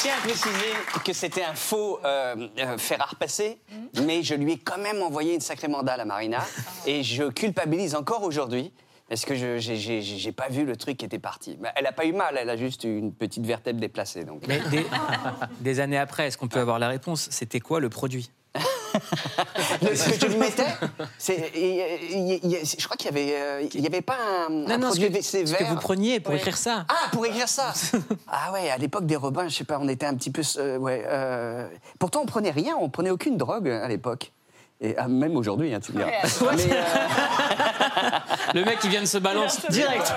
[0.00, 0.72] tiens à préciser
[1.04, 3.58] que c'était un faux euh, euh, fer à repasser,
[4.04, 6.40] mais je lui ai quand même envoyé une sacrée mandale à Marina,
[6.86, 8.72] et je culpabilise encore aujourd'hui
[9.10, 11.56] Est-ce que je j'ai- pas vu le truc qui était parti.
[11.60, 14.24] Bah, Elle a pas eu mal, elle a juste eu une petite vertèbre déplacée.
[14.24, 14.42] Donc.
[14.46, 14.86] Mais des,
[15.60, 17.26] des années après, est-ce qu'on peut avoir la réponse?
[17.30, 18.30] C'était quoi le produit?
[19.94, 20.66] Ce que je lui mettais,
[21.18, 24.16] je crois qu'il y avait, euh, il y avait pas
[24.48, 26.38] un, un Non, non, ce produit que, ce que vous preniez pour Oui.
[26.38, 26.84] écrire ça.
[26.88, 27.72] Ah, pour écrire ça
[28.28, 30.42] Ah ouais, à l'époque des Robins, je sais pas, on était un petit peu...
[30.58, 31.66] euh, ouais, euh,
[31.98, 34.32] Pourtant, on prenait rien, on prenait aucune drogue à l'époque.
[34.82, 36.10] Et ah, même aujourd'hui, hein, tu me diras.
[36.56, 36.82] Mais, euh,
[38.54, 40.12] Le mec qui vient de se balance direct.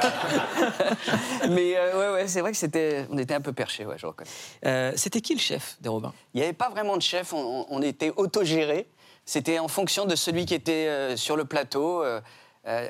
[1.49, 4.05] mais, euh, ouais, ouais, c'est vrai que c'était, on était un peu perchés, ouais, je
[4.05, 4.29] reconnais.
[4.65, 6.13] Euh, C'était qui le chef des Robins?
[6.33, 8.87] Il n'y avait pas vraiment de chef, on, on était autogéré.
[9.25, 12.03] C'était en fonction de celui qui était euh, sur le plateau.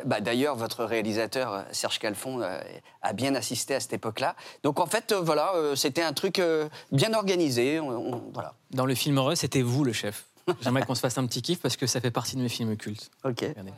[0.06, 2.60] bah, D'ailleurs, votre réalisateur, Serge Calfon, euh,
[3.02, 4.36] a bien assisté à cette époque-là.
[4.64, 7.80] Donc en fait, euh, voilà, euh, c'était un truc euh, bien organisé.
[7.80, 8.54] on- on- voilà.
[8.72, 10.26] Dans le film heureux, c'était vous le chef?
[10.62, 12.76] J'aimerais qu'on se fasse un petit kiff parce que ça fait partie de mes films
[12.78, 13.10] cultes.
[13.24, 13.40] Ok.
[13.42, 13.74] Regardez.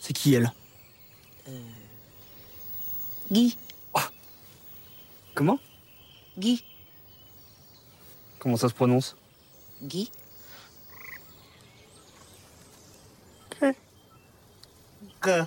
[0.00, 0.52] C'est qui elle
[3.30, 3.56] Guy,
[5.36, 5.58] Comment
[6.38, 6.64] Guy,
[8.38, 9.16] Comment ça se prononce
[9.82, 10.10] Guy.
[15.20, 15.44] Que.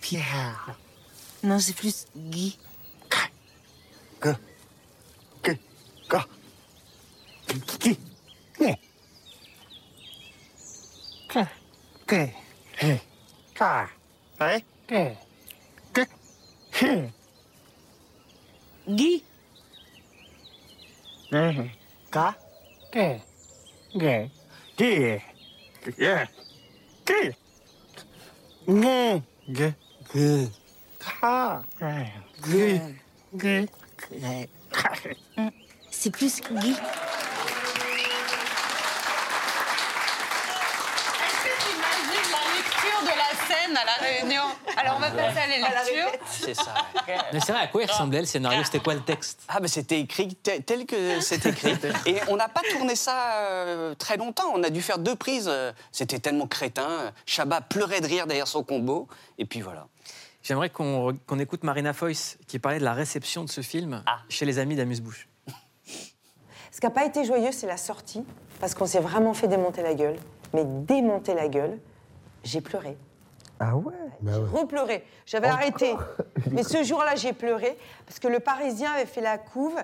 [0.00, 0.76] Pierre.
[1.44, 2.58] Non, c'est plus Guy.
[3.08, 3.16] Que.
[4.20, 4.34] Que.
[5.42, 5.52] Que.
[5.52, 5.58] Que.
[6.08, 6.18] Ka.
[6.18, 6.26] Ouais.
[6.26, 6.26] Que.
[6.26, 6.26] Que.
[7.41, 7.41] Que.
[18.88, 19.22] Guy.
[31.00, 31.62] Ka.
[32.42, 33.66] Gue.
[35.90, 36.40] c'est plus.
[36.40, 36.52] Est-ce que
[41.60, 43.14] tu imagines la lecture de
[43.76, 44.42] à la réunion
[44.76, 46.20] Alors on va passer à la lecture.
[46.26, 46.74] C'est ça.
[47.32, 48.62] Mais c'est vrai, à quoi il ressemblait le scénario?
[48.64, 49.40] C'était quoi le texte?
[49.48, 51.74] Ah, mais c'était écrit tel, que c'est écrit.
[52.06, 54.50] Et on n'a pas tourné ça euh, très longtemps.
[54.54, 55.48] On a dû faire deux prises.
[55.48, 57.12] euh, C'était tellement crétin.
[57.26, 59.08] Chabat pleurait de rire derrière son combo.
[59.38, 59.86] Et puis voilà.
[60.42, 64.44] J'aimerais qu'on qu'on écoute Marina Foïs qui parlait de la réception de ce film chez
[64.44, 65.28] les amis d'Amuse-Bouche.
[66.72, 68.24] Ce qui n'a pas été joyeux, c'est la sortie,
[68.58, 70.16] parce qu'on s'est vraiment fait démonter la gueule.
[70.54, 71.78] Mais démonter la gueule,
[72.44, 72.96] j'ai pleuré.
[73.64, 73.92] Ah ouais
[74.26, 75.04] J'ai repleuré.
[75.24, 75.94] J'avais arrêté.
[76.50, 79.76] Mais ce jour-là, j'ai pleuré, parce que le Parisien avait fait la couve.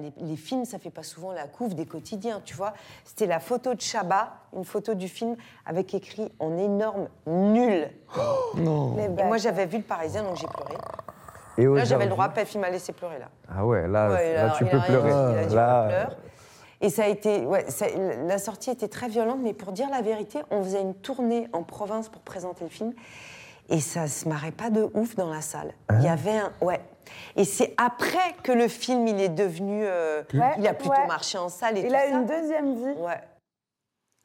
[0.00, 2.72] Les, les films, ça fait pas souvent la couve des quotidiens, tu vois.
[3.04, 7.88] C'était la photo de Chabat, une photo du film avec écrit en énorme nul.
[8.56, 8.96] Non.
[8.98, 10.74] Et moi, j'avais vu le Parisien, donc j'ai pleuré.
[11.58, 13.26] Et Là, j'avais le droit, Pef, il m'a laissé pleurer, là.
[13.48, 15.10] Ah ouais, là, Ouais, tu peux pleurer.
[15.10, 16.16] il a dit, là, pleure.
[16.80, 20.02] Et ça a été, ouais, ça- la sortie était très violente, mais pour dire la
[20.02, 22.92] vérité, on faisait une tournée en province pour présenter le film,
[23.68, 25.72] et ça se marrait pas de ouf dans la salle.
[25.88, 26.80] Hein Il y avait un, ouais.
[27.36, 31.06] Et c'est après que le film, il est devenu, euh, Ouais, il a plutôt ouais.
[31.06, 32.08] marché en salle et Il tout a ça.
[32.08, 32.98] une deuxième vie.
[33.00, 33.20] Ouais.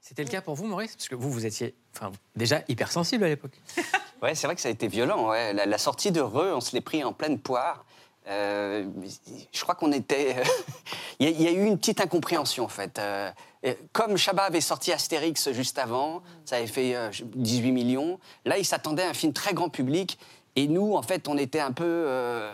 [0.01, 0.95] C'était le cas pour vous, Maurice?
[0.95, 3.59] Parce que vous, vous étiez enfin, déjà hypersensible à l'époque.
[4.21, 5.29] Ouais, c'est vrai que ça a été violent.
[5.29, 5.53] ouais.
[5.53, 7.85] La, la sortie de Re, on se l'est pris en pleine poire.
[8.29, 8.85] Euh,
[9.51, 10.35] je crois qu'on était.
[11.19, 12.99] il, y a, il y a eu une petite incompréhension, en fait.
[12.99, 13.31] Euh,
[13.91, 18.19] comme Chabat avait sorti Astérix juste avant, ça avait fait euh, 18 millions.
[18.45, 20.17] Là, il s'attendait à un film très grand public.
[20.55, 22.51] Et nous, en fait, on était un peu euh,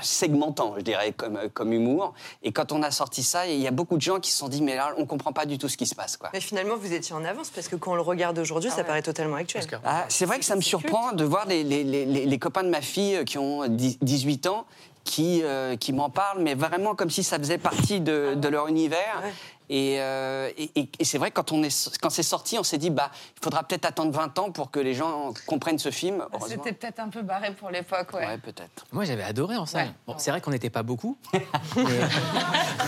[0.00, 2.14] segmentant, je dirais, comme, comme humour.
[2.42, 4.48] Et quand on a sorti ça, il y a beaucoup de gens qui se sont
[4.48, 6.30] dit, mais là, on comprend pas du tout ce qui se passe, quoi.
[6.32, 9.02] Mais finalement, vous étiez en avance, parce que quand on le regarde aujourd'hui, ça paraît
[9.02, 9.64] totalement actuel.
[9.84, 12.62] Ah, c'est vrai que ça me surprend de voir les, les- les- les- les copains
[12.62, 14.64] de ma fille euh, qui ont 10 18 ans
[15.04, 18.68] qui, euh, qui m'en parlent, mais vraiment comme si ça faisait partie de, de leur
[18.68, 19.22] univers.
[19.70, 23.10] Et, euh, et- c'est vrai quand, on est, quand c'est sorti, on s'est dit, bah,
[23.38, 26.22] il faudra peut-être attendre 20 ans pour que les gens comprennent ce film.
[26.34, 26.48] Heureusement.
[26.64, 28.26] C'était peut-être un peu barré pour l'époque, ouais.
[28.26, 28.84] Ouais, peut-être.
[28.92, 29.94] Moi, j'avais adoré en salle.
[30.06, 31.16] Bon, c'est vrai qu'on n'était pas beaucoup.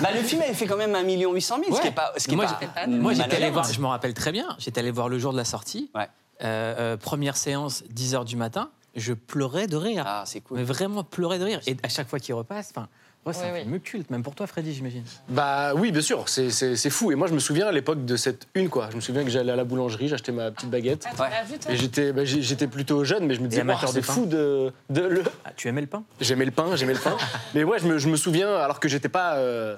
[0.02, 2.12] Bah, le film avait fait quand même 1 800 000, ce qui est pas.
[2.16, 4.54] Ce qui est moi, pas j'ai- moi, j'étais allé voir, je me rappelle très bien,
[4.58, 5.90] j'étais allé voir le jour de la sortie.
[5.94, 6.08] Ouais.
[6.42, 8.68] Euh, euh, première séance, 10h du matin.
[8.96, 10.04] Je pleurais de rire.
[10.06, 10.56] Ah, c'est cool.
[10.58, 11.60] Mais vraiment pleurais de rire.
[11.66, 12.88] Et à chaque fois qu'il repasse, enfin,
[13.26, 13.60] ouais, c'est Oui, un oui.
[13.62, 15.04] film culte, même pour toi, Freddy, j'imagine.
[15.28, 17.12] Bah oui, bien sûr, c'est- c'est c'est fou.
[17.12, 18.88] Et moi, je me souviens à l'époque de cette une, quoi.
[18.90, 21.06] Je me souviens que j'allais à la boulangerie, j'achetais ma petite baguette.
[21.18, 21.28] Ah,
[21.68, 24.12] Et j'étais bah, j'étais plutôt jeune, mais je me disais, de c'est pain.
[24.12, 25.22] fou de, de le.
[25.44, 26.02] Ah, tu aimais le pain?
[26.20, 27.16] J'aimais le pain, j'aimais le pain.
[27.54, 29.76] mais ouais, je me, je me souviens, alors que j'étais pas euh,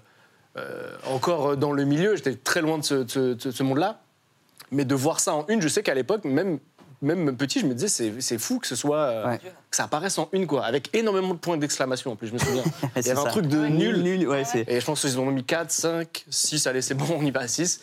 [0.56, 4.00] euh, encore dans le milieu, j'étais très loin de ce, de ce- de ce monde-là.
[4.70, 6.58] Mais de voir ça en une, je sais qu'à l'époque, même,
[7.02, 8.98] même petit, je me disais, c'est c'est fou que ce soit.
[8.98, 9.38] euh, Ouais.
[9.38, 10.64] que ça apparaisse en une, quoi.
[10.64, 12.64] Avec énormément de points d'exclamation, en plus, je me souviens.
[12.96, 14.02] Il y avait un truc de nul.
[14.02, 14.64] Nul, ouais, c'est.
[14.68, 17.40] Et je pense qu'ils ont mis 4, 5, 6, allez, c'est bon, on y va
[17.40, 17.80] à 6.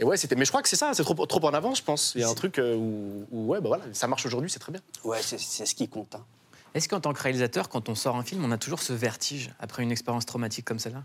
[0.00, 0.36] Et ouais, c'était.
[0.36, 2.12] Mais je crois que c'est ça, c'est trop, trop en avance, je pense.
[2.14, 4.58] Il y a un truc euh, où, où, ouais, bah voilà, ça marche aujourd'hui, c'est
[4.60, 4.80] très bien.
[5.04, 6.14] Ouais, c'est c'est ce qui compte.
[6.14, 6.24] hein.
[6.74, 9.50] Est-ce qu'en tant que réalisateur, quand on sort un film, on a toujours ce vertige
[9.58, 11.02] après une expérience traumatique comme celle-là?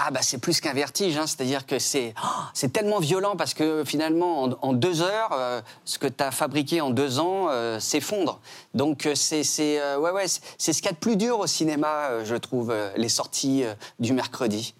[0.00, 1.26] Ah bah c'est plus qu'un vertige, hein.
[1.26, 5.60] c'est-à-dire que c'est oh, c'est tellement violent parce que finalement en, en deux heures, euh,
[5.84, 8.38] ce que tu as fabriqué en deux ans euh, s'effondre.
[8.74, 11.40] Donc euh, c'est c'est euh, ouais ouais c'est- ce qu'il y a de plus dur
[11.40, 13.64] au cinéma, je trouve, les sorties
[13.98, 14.74] du mercredi.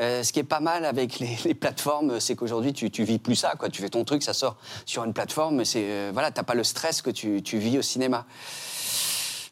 [0.00, 3.18] Euh, ce qui est pas mal avec les, les plateformes, c'est qu'aujourd'hui tu, tu vis
[3.18, 3.68] plus ça, quoi.
[3.68, 6.54] Tu fais ton truc, ça sort sur une plateforme, mais c'est euh, voilà, t'as pas
[6.54, 8.24] le stress que tu, tu vis au cinéma.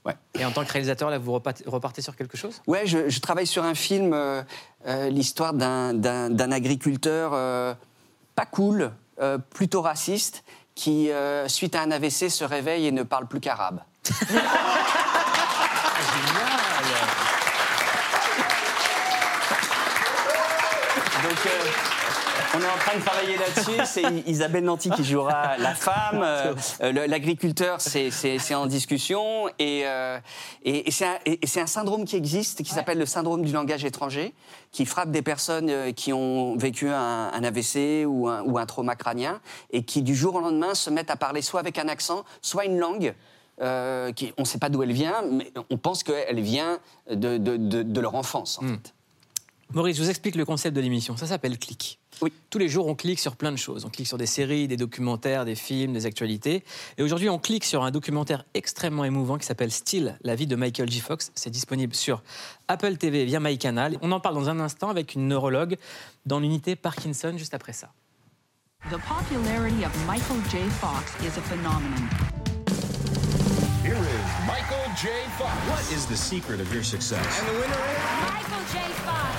[0.05, 0.15] Ouais.
[0.39, 2.61] Et en tant que réalisateur, là, vous repartez, sur quelque chose?
[2.67, 4.43] Ouais, je, je travaille sur un film, euh,
[4.87, 7.75] euh, l'histoire d'un- agriculteur euh,
[8.35, 8.91] pas cool,
[9.51, 10.43] plutôt raciste,
[10.75, 11.11] qui,
[11.47, 13.81] suite à un AVC, se réveille et ne parle plus qu'arabe.
[21.23, 21.51] Donc, euh,
[22.55, 23.81] on est en train de travailler là-dessus.
[23.85, 26.21] C'est Isabelle Nanty qui jouera la femme.
[26.23, 29.49] euh, euh, L'agriculteur, c'est- en discussion.
[29.59, 30.19] Et, euh,
[30.65, 34.35] et, et c'est un, un syndrome qui existe, qui s'appelle le syndrome du langage étranger,
[34.73, 38.67] qui frappe des personnes euh, qui ont vécu un, un AVC ou un, ou un
[38.67, 41.89] trauma crânien, et qui du jour au lendemain se mettent à parler soit avec un
[41.89, 43.15] accent, soit une langue.
[43.61, 46.79] euh, qui, on ne sait pas d'où elle vient, mais on pense qu'elle vient
[47.11, 48.95] de, de- de- de leur enfance, en fait.
[49.75, 51.17] Maurice, je vous explique le concept de l'émission.
[51.17, 51.99] Ça s'appelle Click.
[52.21, 52.31] Oui.
[52.51, 53.87] Tous les jours, on clique sur plein de choses.
[53.87, 56.63] On clique sur des séries, des documentaires, des films, des actualités.
[56.99, 60.57] Et aujourd'hui, on clique sur un documentaire extrêmement émouvant qui s'appelle Still, la vie de
[60.57, 61.01] Michael J.
[61.01, 61.33] Fox.
[61.35, 62.23] C'est disponible sur
[62.69, 63.97] Apple TV via MyCanal.
[64.03, 65.79] On en parle dans un instant avec une neurologue
[66.27, 67.93] dans l'unité Parkinson juste après ça.
[68.91, 70.59] The popularity of Michael J.
[70.81, 72.09] Fox is a phenomenon.
[73.83, 75.09] Here is Michael J.
[75.39, 75.57] Fox.
[75.69, 77.41] What is the secret of your success?
[77.41, 78.79] And the winner is Michael J.
[79.05, 79.32] Fox.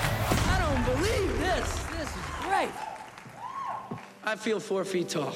[1.54, 1.84] I this.
[1.84, 2.70] This is great.
[4.24, 5.34] I feel four feet tall.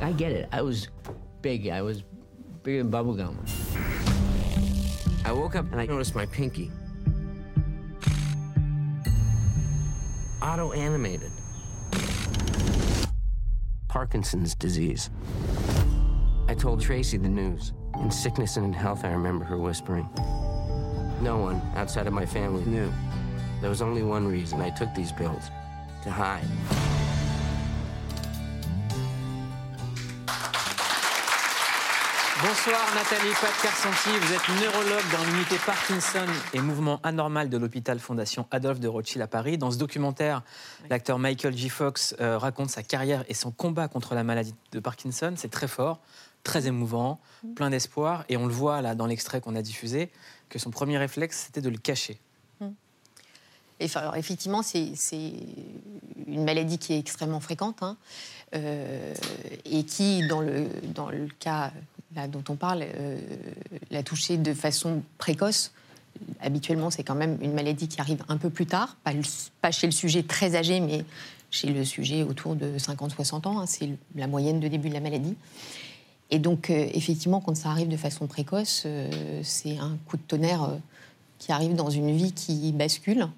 [0.00, 0.48] I get it.
[0.52, 0.88] I was
[1.40, 1.68] big.
[1.68, 2.02] I was
[2.62, 3.36] bigger than bubblegum.
[5.24, 6.70] I woke up and I noticed my pinky.
[10.42, 11.30] Auto animated.
[13.88, 15.08] Parkinson's disease.
[16.48, 17.72] I told Tracy the news.
[18.00, 20.08] In sickness and in health, I remember her whispering.
[21.22, 22.92] No one outside of my family knew.
[23.64, 25.50] There was only one reason I took these pills
[26.02, 26.44] to hide.
[32.42, 38.46] Bonsoir Nathalie Pat-Carsanti, vous êtes neurologue dans l'unité Parkinson et mouvement anormal de l'hôpital Fondation
[38.50, 39.56] Adolphe de Rothschild à Paris.
[39.56, 40.42] Dans ce documentaire,
[40.90, 41.70] l'acteur Michael J.
[41.70, 45.32] Fox euh, raconte sa carrière et son combat contre la maladie de Parkinson.
[45.38, 46.00] C'est très fort,
[46.42, 47.18] très émouvant,
[47.56, 50.10] plein d'espoir et on le voit là dans l'extrait qu'on a diffusé
[50.50, 52.20] que son premier réflexe c'était de le cacher.
[53.80, 54.92] Effectivement, c'est
[56.26, 57.96] une maladie qui est extrêmement fréquente hein,
[58.54, 59.14] euh,
[59.64, 60.68] et qui, dans le,
[61.38, 61.72] cas
[62.28, 63.18] dont on parle, euh,
[63.90, 65.72] l'a touché de façon précoce.
[66.40, 69.92] Habituellement, c'est quand même une maladie qui arrive un peu plus tard, pas, chez le
[69.92, 71.04] sujet très âgé, mais
[71.50, 73.60] chez le sujet autour de 50-60 ans.
[73.60, 75.34] hein, c'est la moyenne de début de la maladie.
[76.30, 78.86] Et donc, euh, effectivement, quand ça arrive de façon précoce,
[79.42, 80.70] c'est un coup de tonnerre
[81.38, 83.28] qui arrive dans une vie qui bascule.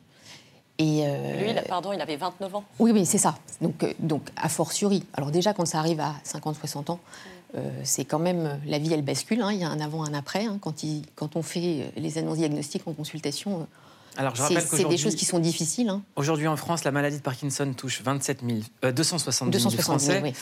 [0.79, 2.65] Et, euh, Lui, il a- pardon, il avait 29 ans.
[2.79, 3.37] oui, oui, c'est ça.
[3.61, 5.05] Donc, euh, donc, a fortiori.
[5.15, 7.01] Alors, déjà, quand ça arrive à 50-60 ans,
[7.57, 8.45] euh, c'est quand même.
[8.47, 9.41] euh, La vie, elle bascule.
[9.41, 9.53] hein.
[9.53, 10.45] Il y a un avant, un après.
[10.45, 10.59] hein.
[10.61, 13.65] Quand, il- quand on fait euh, les annonces diagnostiques en consultation, euh,
[14.19, 15.89] Alors je c'est rappelle c'est des choses qui sont difficiles.
[15.89, 16.03] hein.
[16.17, 20.19] Aujourd'hui en France, la maladie de Parkinson touche 27 000, euh, 270 000 270 000,
[20.19, 20.23] Français.
[20.23, 20.35] oui.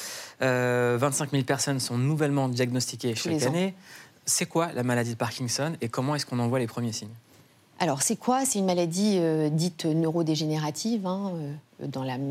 [0.43, 3.75] Euh, 25 000 personnes sont nouvellement diagnostiquées chaque année.
[4.27, 7.11] C'est quoi la maladie de Parkinson et comment est-ce qu'on en voit les premiers signes?
[7.81, 8.45] Alors, c'est quoi?
[8.45, 11.07] C'est une maladie euh, dite neurodégénérative.
[11.07, 11.33] hein,
[11.81, 12.27] euh,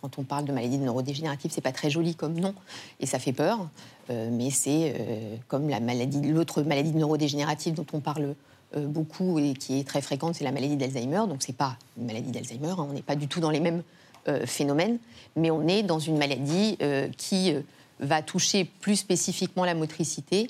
[0.00, 2.54] quand on parle de maladie neurodégénérative, c'est pas très joli comme nom
[2.98, 3.68] et ça fait peur.
[4.08, 4.94] Euh, mais c'est
[5.48, 8.34] comme l'autre maladie neurodégénérative dont on parle
[8.76, 11.22] beaucoup et qui est très fréquente, c'est la maladie d'Alzheimer.
[11.28, 12.70] Donc, c'est pas une maladie d'Alzheimer.
[12.70, 13.82] hein, on n'est pas du tout dans les mêmes
[14.44, 14.98] phénomènes,
[15.36, 16.78] mais on est dans une maladie
[17.16, 17.52] qui
[17.98, 20.48] va toucher plus spécifiquement la motricité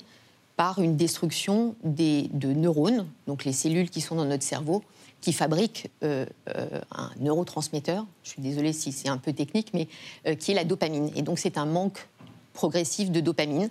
[0.55, 4.83] par une destruction des, de neurones, donc les cellules qui sont dans notre cerveau,
[5.21, 9.87] qui fabriquent euh, euh, un neurotransmetteur, je suis désolée si c'est un peu technique, mais
[10.27, 11.11] euh, qui est la dopamine.
[11.15, 12.07] Et donc c'est un manque
[12.53, 13.69] progressif de dopamine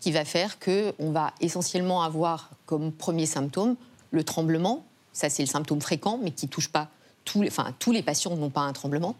[0.00, 3.76] qui va faire qu'on va essentiellement avoir comme premier symptôme
[4.10, 6.88] le tremblement, ça c'est le symptôme fréquent, mais qui touche pas
[7.24, 9.14] tous les, enfin, tous les patients n'ont pas un tremblement,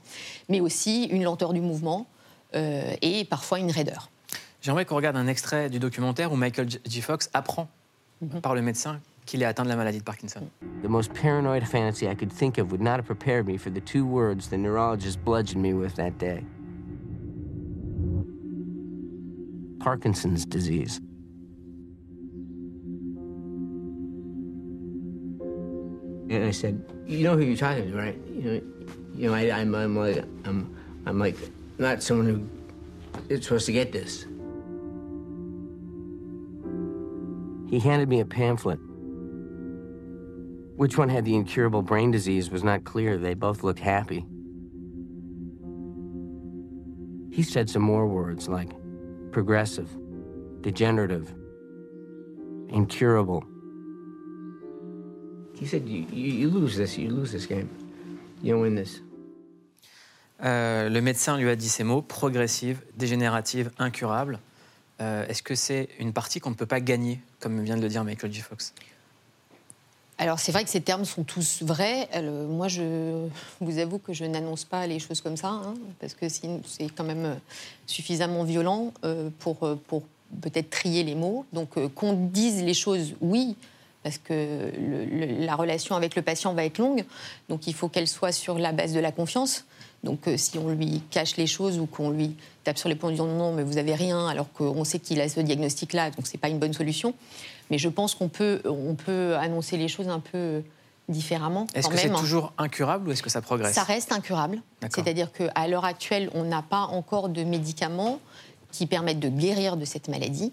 [0.49, 2.07] mais aussi une lenteur du mouvement
[2.53, 4.12] et parfois une raideur.
[4.63, 6.79] J'aimerais qu'on regarde un extrait du documentaire où Michael J.
[6.87, 7.01] J.
[7.01, 7.69] Fox apprend
[8.43, 10.49] par le médecin qu'il est atteint de la maladie de Parkinson.
[10.85, 13.81] The most paranoid fantasy I could think of would not have prepared me for the
[13.81, 16.45] two words the neurologist bludgeoned me with that day
[19.81, 21.01] Parkinson's disease.
[26.31, 28.17] And I said, "You know who you're talking to, right?
[28.33, 28.61] You know,
[29.13, 30.73] you know, I, I'm, I'm like, I'm,
[31.05, 31.37] I'm like,
[31.79, 32.47] not someone who
[33.29, 34.25] is supposed to get this."
[37.73, 38.79] He handed me a pamphlet.
[40.77, 43.17] Which one had the incurable brain disease was not clear.
[43.17, 44.27] They both looked happy.
[47.31, 48.69] He said some more words like
[49.31, 49.89] progressive,
[50.61, 51.33] degenerative,
[52.69, 53.43] incurable.
[55.55, 57.71] He said, you, you, you lose this, you lose this game.
[58.43, 59.01] You don't win this.
[60.45, 64.41] Euh, le médecin lui a dit ces mots progressive, dégénérative, incurable.
[65.03, 67.89] Euh, Est-ce que c'est une partie qu'on ne peut pas gagner, comme vient de le
[67.89, 68.41] dire Michael J.
[68.41, 68.73] Fox?
[70.19, 72.09] Alors c'est vrai que ces termes sont tous vrais.
[72.15, 73.27] Euh, moi, je
[73.61, 76.49] vous avoue que je n'annonce pas les choses comme ça, hein, parce que c'est
[76.97, 77.35] quand même euh,
[77.87, 78.93] suffisamment violent
[79.41, 79.57] pour,
[79.89, 80.03] pour
[80.41, 81.45] peut-être trier les mots.
[81.53, 83.57] Donc qu'on dise les choses, oui,
[84.05, 84.71] parce que
[85.41, 87.05] la relation avec le patient va être longue.
[87.49, 89.65] Donc il faut qu'elle soit sur la base de la confiance.
[90.03, 93.11] Donc euh, si on lui cache les choses ou qu'on lui tape sur les poings
[93.11, 96.27] en disant non, mais vous avez rien, alors qu'on sait qu'il a ce diagnostic-là, donc
[96.27, 97.15] c'est pas une bonne solution.
[97.71, 100.63] Mais je pense qu'on peut, on peut annoncer les choses un peu
[101.09, 101.67] différemment.
[101.75, 103.75] Est-ce que c'est toujours incurable ou est-ce que ça progresse?
[103.75, 104.61] Ça reste incurable.
[104.91, 108.19] C'est-à-dire qu'à l'heure actuelle, on n'a pas encore de médicaments
[108.73, 110.53] qui permettent de guérir de cette maladie.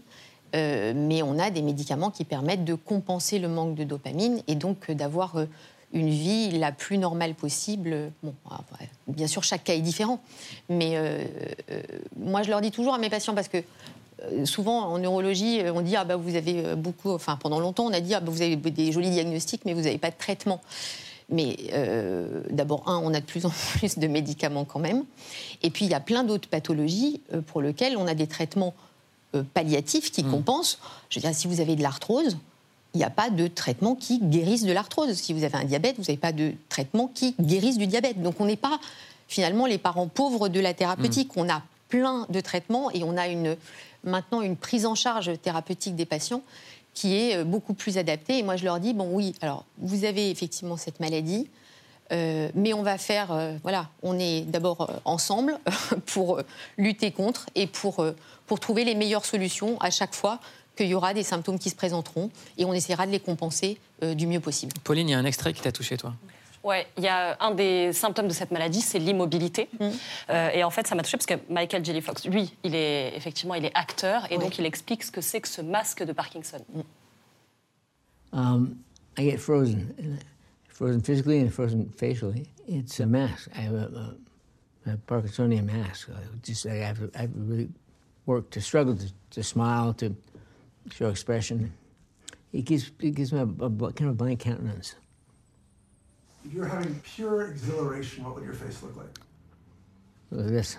[0.55, 4.55] Euh, mais on a des médicaments qui permettent de compenser le manque de dopamine et
[4.55, 5.45] donc euh, d'avoir euh,
[5.93, 8.11] une vie la plus normale possible.
[8.21, 10.19] Bon, après, bien sûr, chaque cas est différent.
[10.69, 11.23] Mais euh,
[11.71, 11.81] euh,
[12.17, 13.57] moi, je leur dis toujours à mes patients, parce que
[14.23, 17.93] euh, souvent en neurologie, on dit ah bah vous avez beaucoup, enfin pendant longtemps on
[17.93, 20.61] a dit ah bah vous avez des jolis diagnostics mais vous n'avez pas de traitement.
[21.31, 25.05] Mais euh, d'abord un, on a de plus en plus de médicaments quand même,
[25.63, 28.73] et puis il y a plein d'autres pathologies pour lesquelles on a des traitements
[29.53, 30.79] palliatifs qui compensent.
[31.09, 32.37] Je veux dire si vous avez de l'arthrose.
[32.93, 35.13] Il n'y a pas de traitement qui guérisse de l'arthrose.
[35.13, 38.21] Si vous avez un diabète, vous n'avez pas de traitement qui guérisse du diabète.
[38.21, 38.79] Donc on n'est pas
[39.27, 41.31] finalement les parents pauvres de la thérapeutique.
[41.35, 43.55] On a plein de traitements et on a une,
[44.03, 46.41] maintenant une prise en charge thérapeutique des patients
[46.93, 48.39] qui est euh, beaucoup plus adaptée.
[48.39, 51.47] Et moi, je leur dis, bon oui, alors vous avez effectivement cette maladie,
[52.11, 55.59] euh, mais on va faire, euh, voilà, on est d'abord ensemble
[56.07, 56.41] pour
[56.77, 58.05] lutter contre et pour,
[58.47, 60.39] pour trouver les meilleures solutions à chaque fois
[60.79, 64.13] qu'il y aura des symptômes qui se présenteront et on essaiera de les compenser euh,
[64.13, 64.71] du mieux possible.
[64.83, 66.13] Pauline, il y a un extrait qui t'a touché, toi.
[66.63, 69.69] Ouais, il y a un des symptômes de cette maladie, c'est l'immobilité.
[70.29, 72.01] Euh, et en fait, ça m'a touché parce que Michael J.
[72.01, 75.41] Fox, lui, il est effectivement, il est acteur et donc il explique ce que c'est
[75.41, 76.63] que ce masque de Parkinson.
[78.31, 78.77] Um,
[79.17, 80.19] I get frozen,
[80.67, 82.45] frozen physically and frozen facially.
[82.67, 83.49] It's a mask.
[83.55, 84.15] I have a,
[84.85, 86.09] a, a Parkinsonian mask.
[86.09, 87.69] I just I have, to, I have to really
[88.25, 90.13] work to struggle to, to smile, to
[90.93, 91.71] show expression.
[92.53, 94.95] It gives it gives me a, a kind of a blank countenance.
[96.45, 99.19] If you're having pure exhilaration, what would your face look like?
[100.31, 100.77] Like this.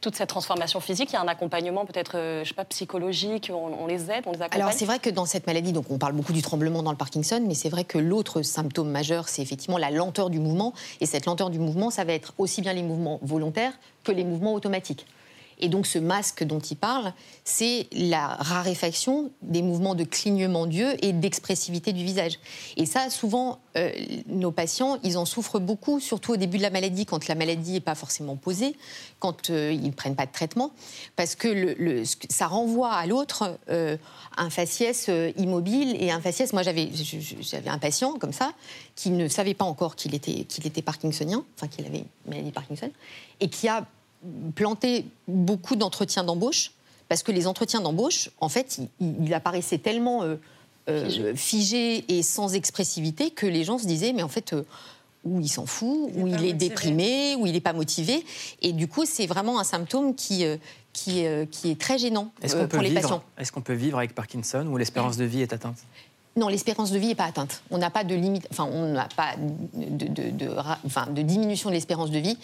[0.00, 3.50] Toute cette transformation physique, il y a un accompagnement peut-être, euh, je sais pas, psychologique,
[3.52, 4.62] on, on les aide, on les accompagne?
[4.62, 6.96] Alors c'est vrai que dans cette maladie, donc on parle beaucoup du tremblement dans le
[6.96, 10.72] Parkinson, mais c'est vrai que l'autre symptôme majeur, c'est effectivement la lenteur du mouvement.
[11.00, 14.24] Et cette lenteur du mouvement, ça va être aussi bien les mouvements volontaires que les
[14.24, 15.06] mouvements automatiques.
[15.60, 17.12] Et donc ce masque dont il parle,
[17.44, 22.38] c'est la raréfaction des mouvements de clignement d'yeux et d'expressivité du visage.
[22.76, 23.90] Et ça, souvent, euh,
[24.26, 27.72] nos patients, ils en souffrent beaucoup, surtout au début de la maladie, quand la maladie
[27.72, 28.74] n'est pas forcément posée,
[29.18, 30.72] quand euh, ils ne prennent pas de traitement,
[31.14, 31.76] parce que
[32.28, 33.96] ça renvoie à l'autre euh,
[34.36, 36.52] un faciès immobile et un faciès.
[36.52, 36.88] Moi, j'avais
[37.66, 38.52] un patient comme ça
[38.96, 42.50] qui ne savait pas encore qu'il était, qu'il était parkinsonien, enfin qu'il avait une maladie
[42.50, 42.90] Parkinson,
[43.40, 43.86] et qui a
[44.54, 46.72] planté beaucoup d'entretiens d'embauche,
[47.08, 50.36] parce que les entretiens d'embauche, en fait, il, il apparaissait tellement euh,
[50.88, 54.62] euh, figé et sans expressivité que les gens se disaient, mais en fait, euh,
[55.24, 58.24] ou il s'en fout, ou il est déprimé, ou il n'est pas motivé.
[58.62, 60.56] Et du coup, c'est vraiment un symptôme qui, euh,
[60.92, 63.22] qui, qui est très gênant peut, pour les vivre- patients.
[63.38, 65.76] est-ce qu'on peut vivre avec Parkinson ou l'espérance de vie est atteinte?
[66.36, 67.60] Non, l'espérance de vie n'est pas atteinte.
[67.70, 69.34] On n'a pas de limite, enfin, on n'a pas
[69.74, 70.48] de, de-
[70.86, 72.38] enfin, de diminution de l'espérance de vie.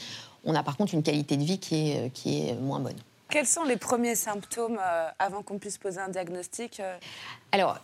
[0.47, 2.97] On a par contre une qualité de vie qui est, qui est moins bonne.
[3.29, 6.97] Quels sont les premiers symptômes euh, avant qu'on puisse poser un diagnostic euh
[7.51, 7.79] Alors,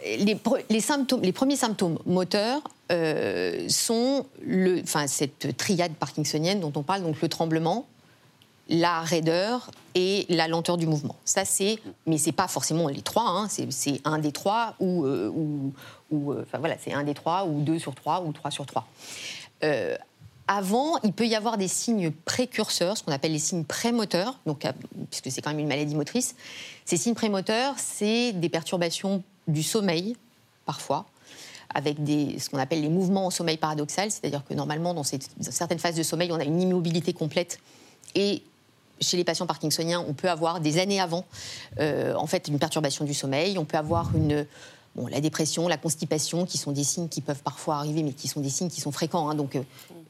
[0.71, 6.85] les, symptômes, les premiers symptômes moteurs euh, sont le, enfin, cette triade parkinsonienne dont on
[6.85, 7.87] parle, donc le tremblement,
[8.69, 11.17] la raideur et la lenteur du mouvement.
[11.25, 13.25] Ça, c'est, mais c'est pas forcément les trois.
[13.27, 15.73] hein, c'est, un des trois ou, euh, ou,
[16.11, 18.65] ou, euh, enfin voilà, c'est un des trois ou deux sur trois ou trois sur
[18.65, 18.87] trois.
[19.65, 19.97] Euh,
[20.57, 24.73] avant, il peut y avoir des signes précurseurs, ce qu'on appelle les signes prémoteurs, euh,
[25.11, 26.35] puisque c'est quand même une maladie motrice.
[26.85, 30.17] Ces signes prémoteurs, c'est des perturbations du sommeil,
[30.67, 31.07] parfois,
[31.75, 35.79] avec des, ce qu'on appelle les mouvements en sommeil paradoxal, c'est-à-dire que normalement, dans certaines
[35.79, 37.59] phases de sommeil, on a une immobilité complète.
[38.15, 38.43] Et
[39.01, 41.25] chez les patients parkinsoniens, on peut avoir des années avant,
[41.81, 43.59] euh, en fait, une perturbation du sommeil.
[43.59, 44.47] On peut avoir une,
[44.97, 48.29] bon, la dépression, la constipation, qui sont des signes qui peuvent parfois arriver, mais qui
[48.29, 49.29] sont des signes qui sont fréquents.
[49.31, 49.35] hein.
[49.35, 49.63] donc, euh,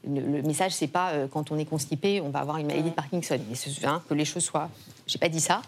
[0.05, 2.89] le, le message, c'est pas euh, quand on est constipé, on va avoir une maladie
[2.89, 3.39] de Parkinson.
[3.49, 4.69] Mais c'est- hein, que les choses soient.
[5.07, 5.61] J'ai pas dit ça.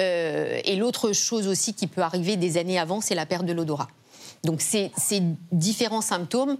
[0.00, 3.52] Euh, et l'autre chose aussi qui peut arriver des années avant, c'est la perte de
[3.52, 3.88] l'odorat.
[4.44, 5.22] Donc, ces ces
[5.52, 6.56] différents symptômes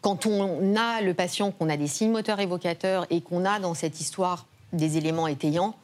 [0.00, 3.74] quand on a le patient, qu'on a des signes moteurs évocateurs et qu'on a dans
[3.74, 5.74] cette histoire des éléments étayants,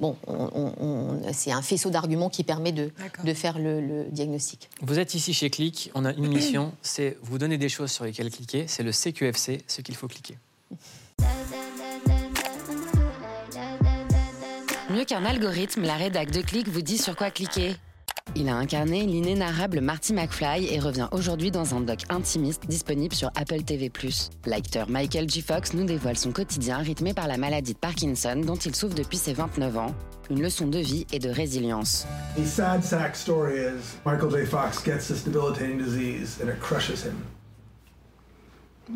[0.00, 2.90] bon, on- on- on- c'est un faisceau d'arguments qui permet de,
[3.24, 4.68] de faire le, le diagnostic.
[4.82, 8.04] Vous êtes ici chez Click, on a une mission, c'est vous donner des choses sur
[8.04, 10.36] lesquelles cliquer, c'est le CQFC, ce qu'il faut cliquer.
[14.90, 17.76] Mieux qu'un algorithme, la rédac de Click vous dit sur quoi cliquer.
[18.36, 23.30] Il a incarné l'inénarrable Marty McFly et revient aujourd'hui dans un doc intimiste disponible sur
[23.34, 23.90] Apple TV+.
[24.46, 25.42] L'acteur Michael J.
[25.42, 29.18] Fox nous dévoile son quotidien rythmé par la maladie de Parkinson dont il souffre depuis
[29.18, 29.94] ses 29 ans.
[30.30, 32.06] Une leçon de vie et de résilience.
[32.36, 34.46] The sad sack story is Michael J.
[34.46, 37.16] Fox gets this debilitating disease and it crushes him.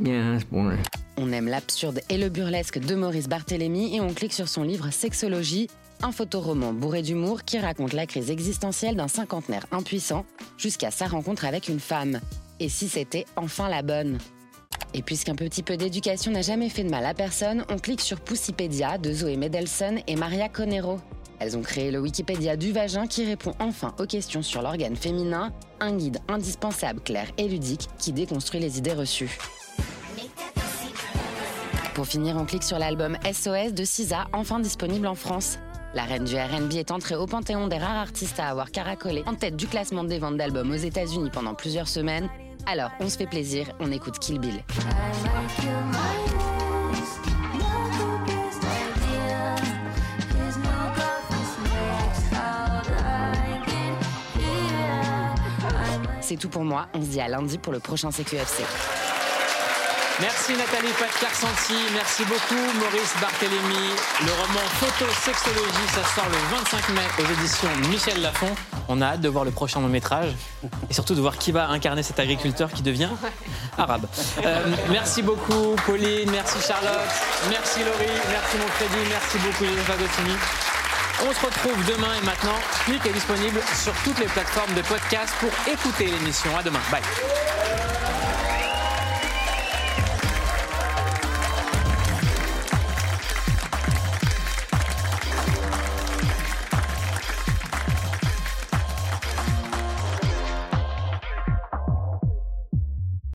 [0.01, 0.83] Yeah, that's boring.
[1.17, 4.91] On aime l'absurde et le burlesque de Maurice Barthélémy et on clique sur son livre
[4.91, 5.69] Sexologie,
[6.03, 10.25] un photoroman bourré d'humour qui raconte la crise existentielle d'un cinquantenaire impuissant
[10.57, 12.21] jusqu'à sa rencontre avec une femme.
[12.61, 14.19] Et si c'était enfin la bonne?
[14.93, 18.21] Et puisqu'un petit peu d'éducation n'a jamais fait de mal à personne, on clique sur
[18.21, 21.01] Poussipédia de Zoé Medelson et Maria Conero.
[21.41, 25.53] Elles ont créé le Wikipédia du vagin qui répond enfin aux questions sur l'organe féminin,
[25.81, 29.37] un guide indispensable, clair et ludique qui déconstruit les idées reçues.
[31.95, 35.59] Pour finir, on clique sur l'album SOS de SZA, enfin disponible en France.
[35.95, 39.35] La reine du RB est entrée au panthéon des rares artistes à avoir caracolé en
[39.35, 42.29] tête du classement des ventes d'albums aux États-Unis pendant plusieurs semaines.
[42.67, 44.65] Alors, on se fait plaisir, on écoute Kill Bill.
[56.21, 58.65] C'est tout pour moi, on se dit à lundi pour le prochain CQFC.
[60.21, 63.91] Merci Nathalie Patcar-Santi, merci beaucoup Maurice Barthélémy.
[64.25, 68.55] Le roman Photo Sexologie, ça sort le 25 mai aux éditions Michel Lafon.
[68.89, 70.31] On a hâte de voir le prochain long métrage
[70.89, 73.09] et surtout de voir qui va incarner cet agriculteur qui devient
[73.77, 74.07] arabe.
[74.45, 77.11] Euh, merci beaucoup Pauline, merci Charlotte,
[77.51, 80.35] merci Laurie, merci mon crédit, merci beaucoup Joseph Agostini.
[81.29, 85.35] On se retrouve demain et maintenant, Click est disponible sur toutes les plateformes de podcast
[85.41, 86.57] pour écouter l'émission.
[86.57, 86.81] À demain.
[86.91, 87.03] Bye.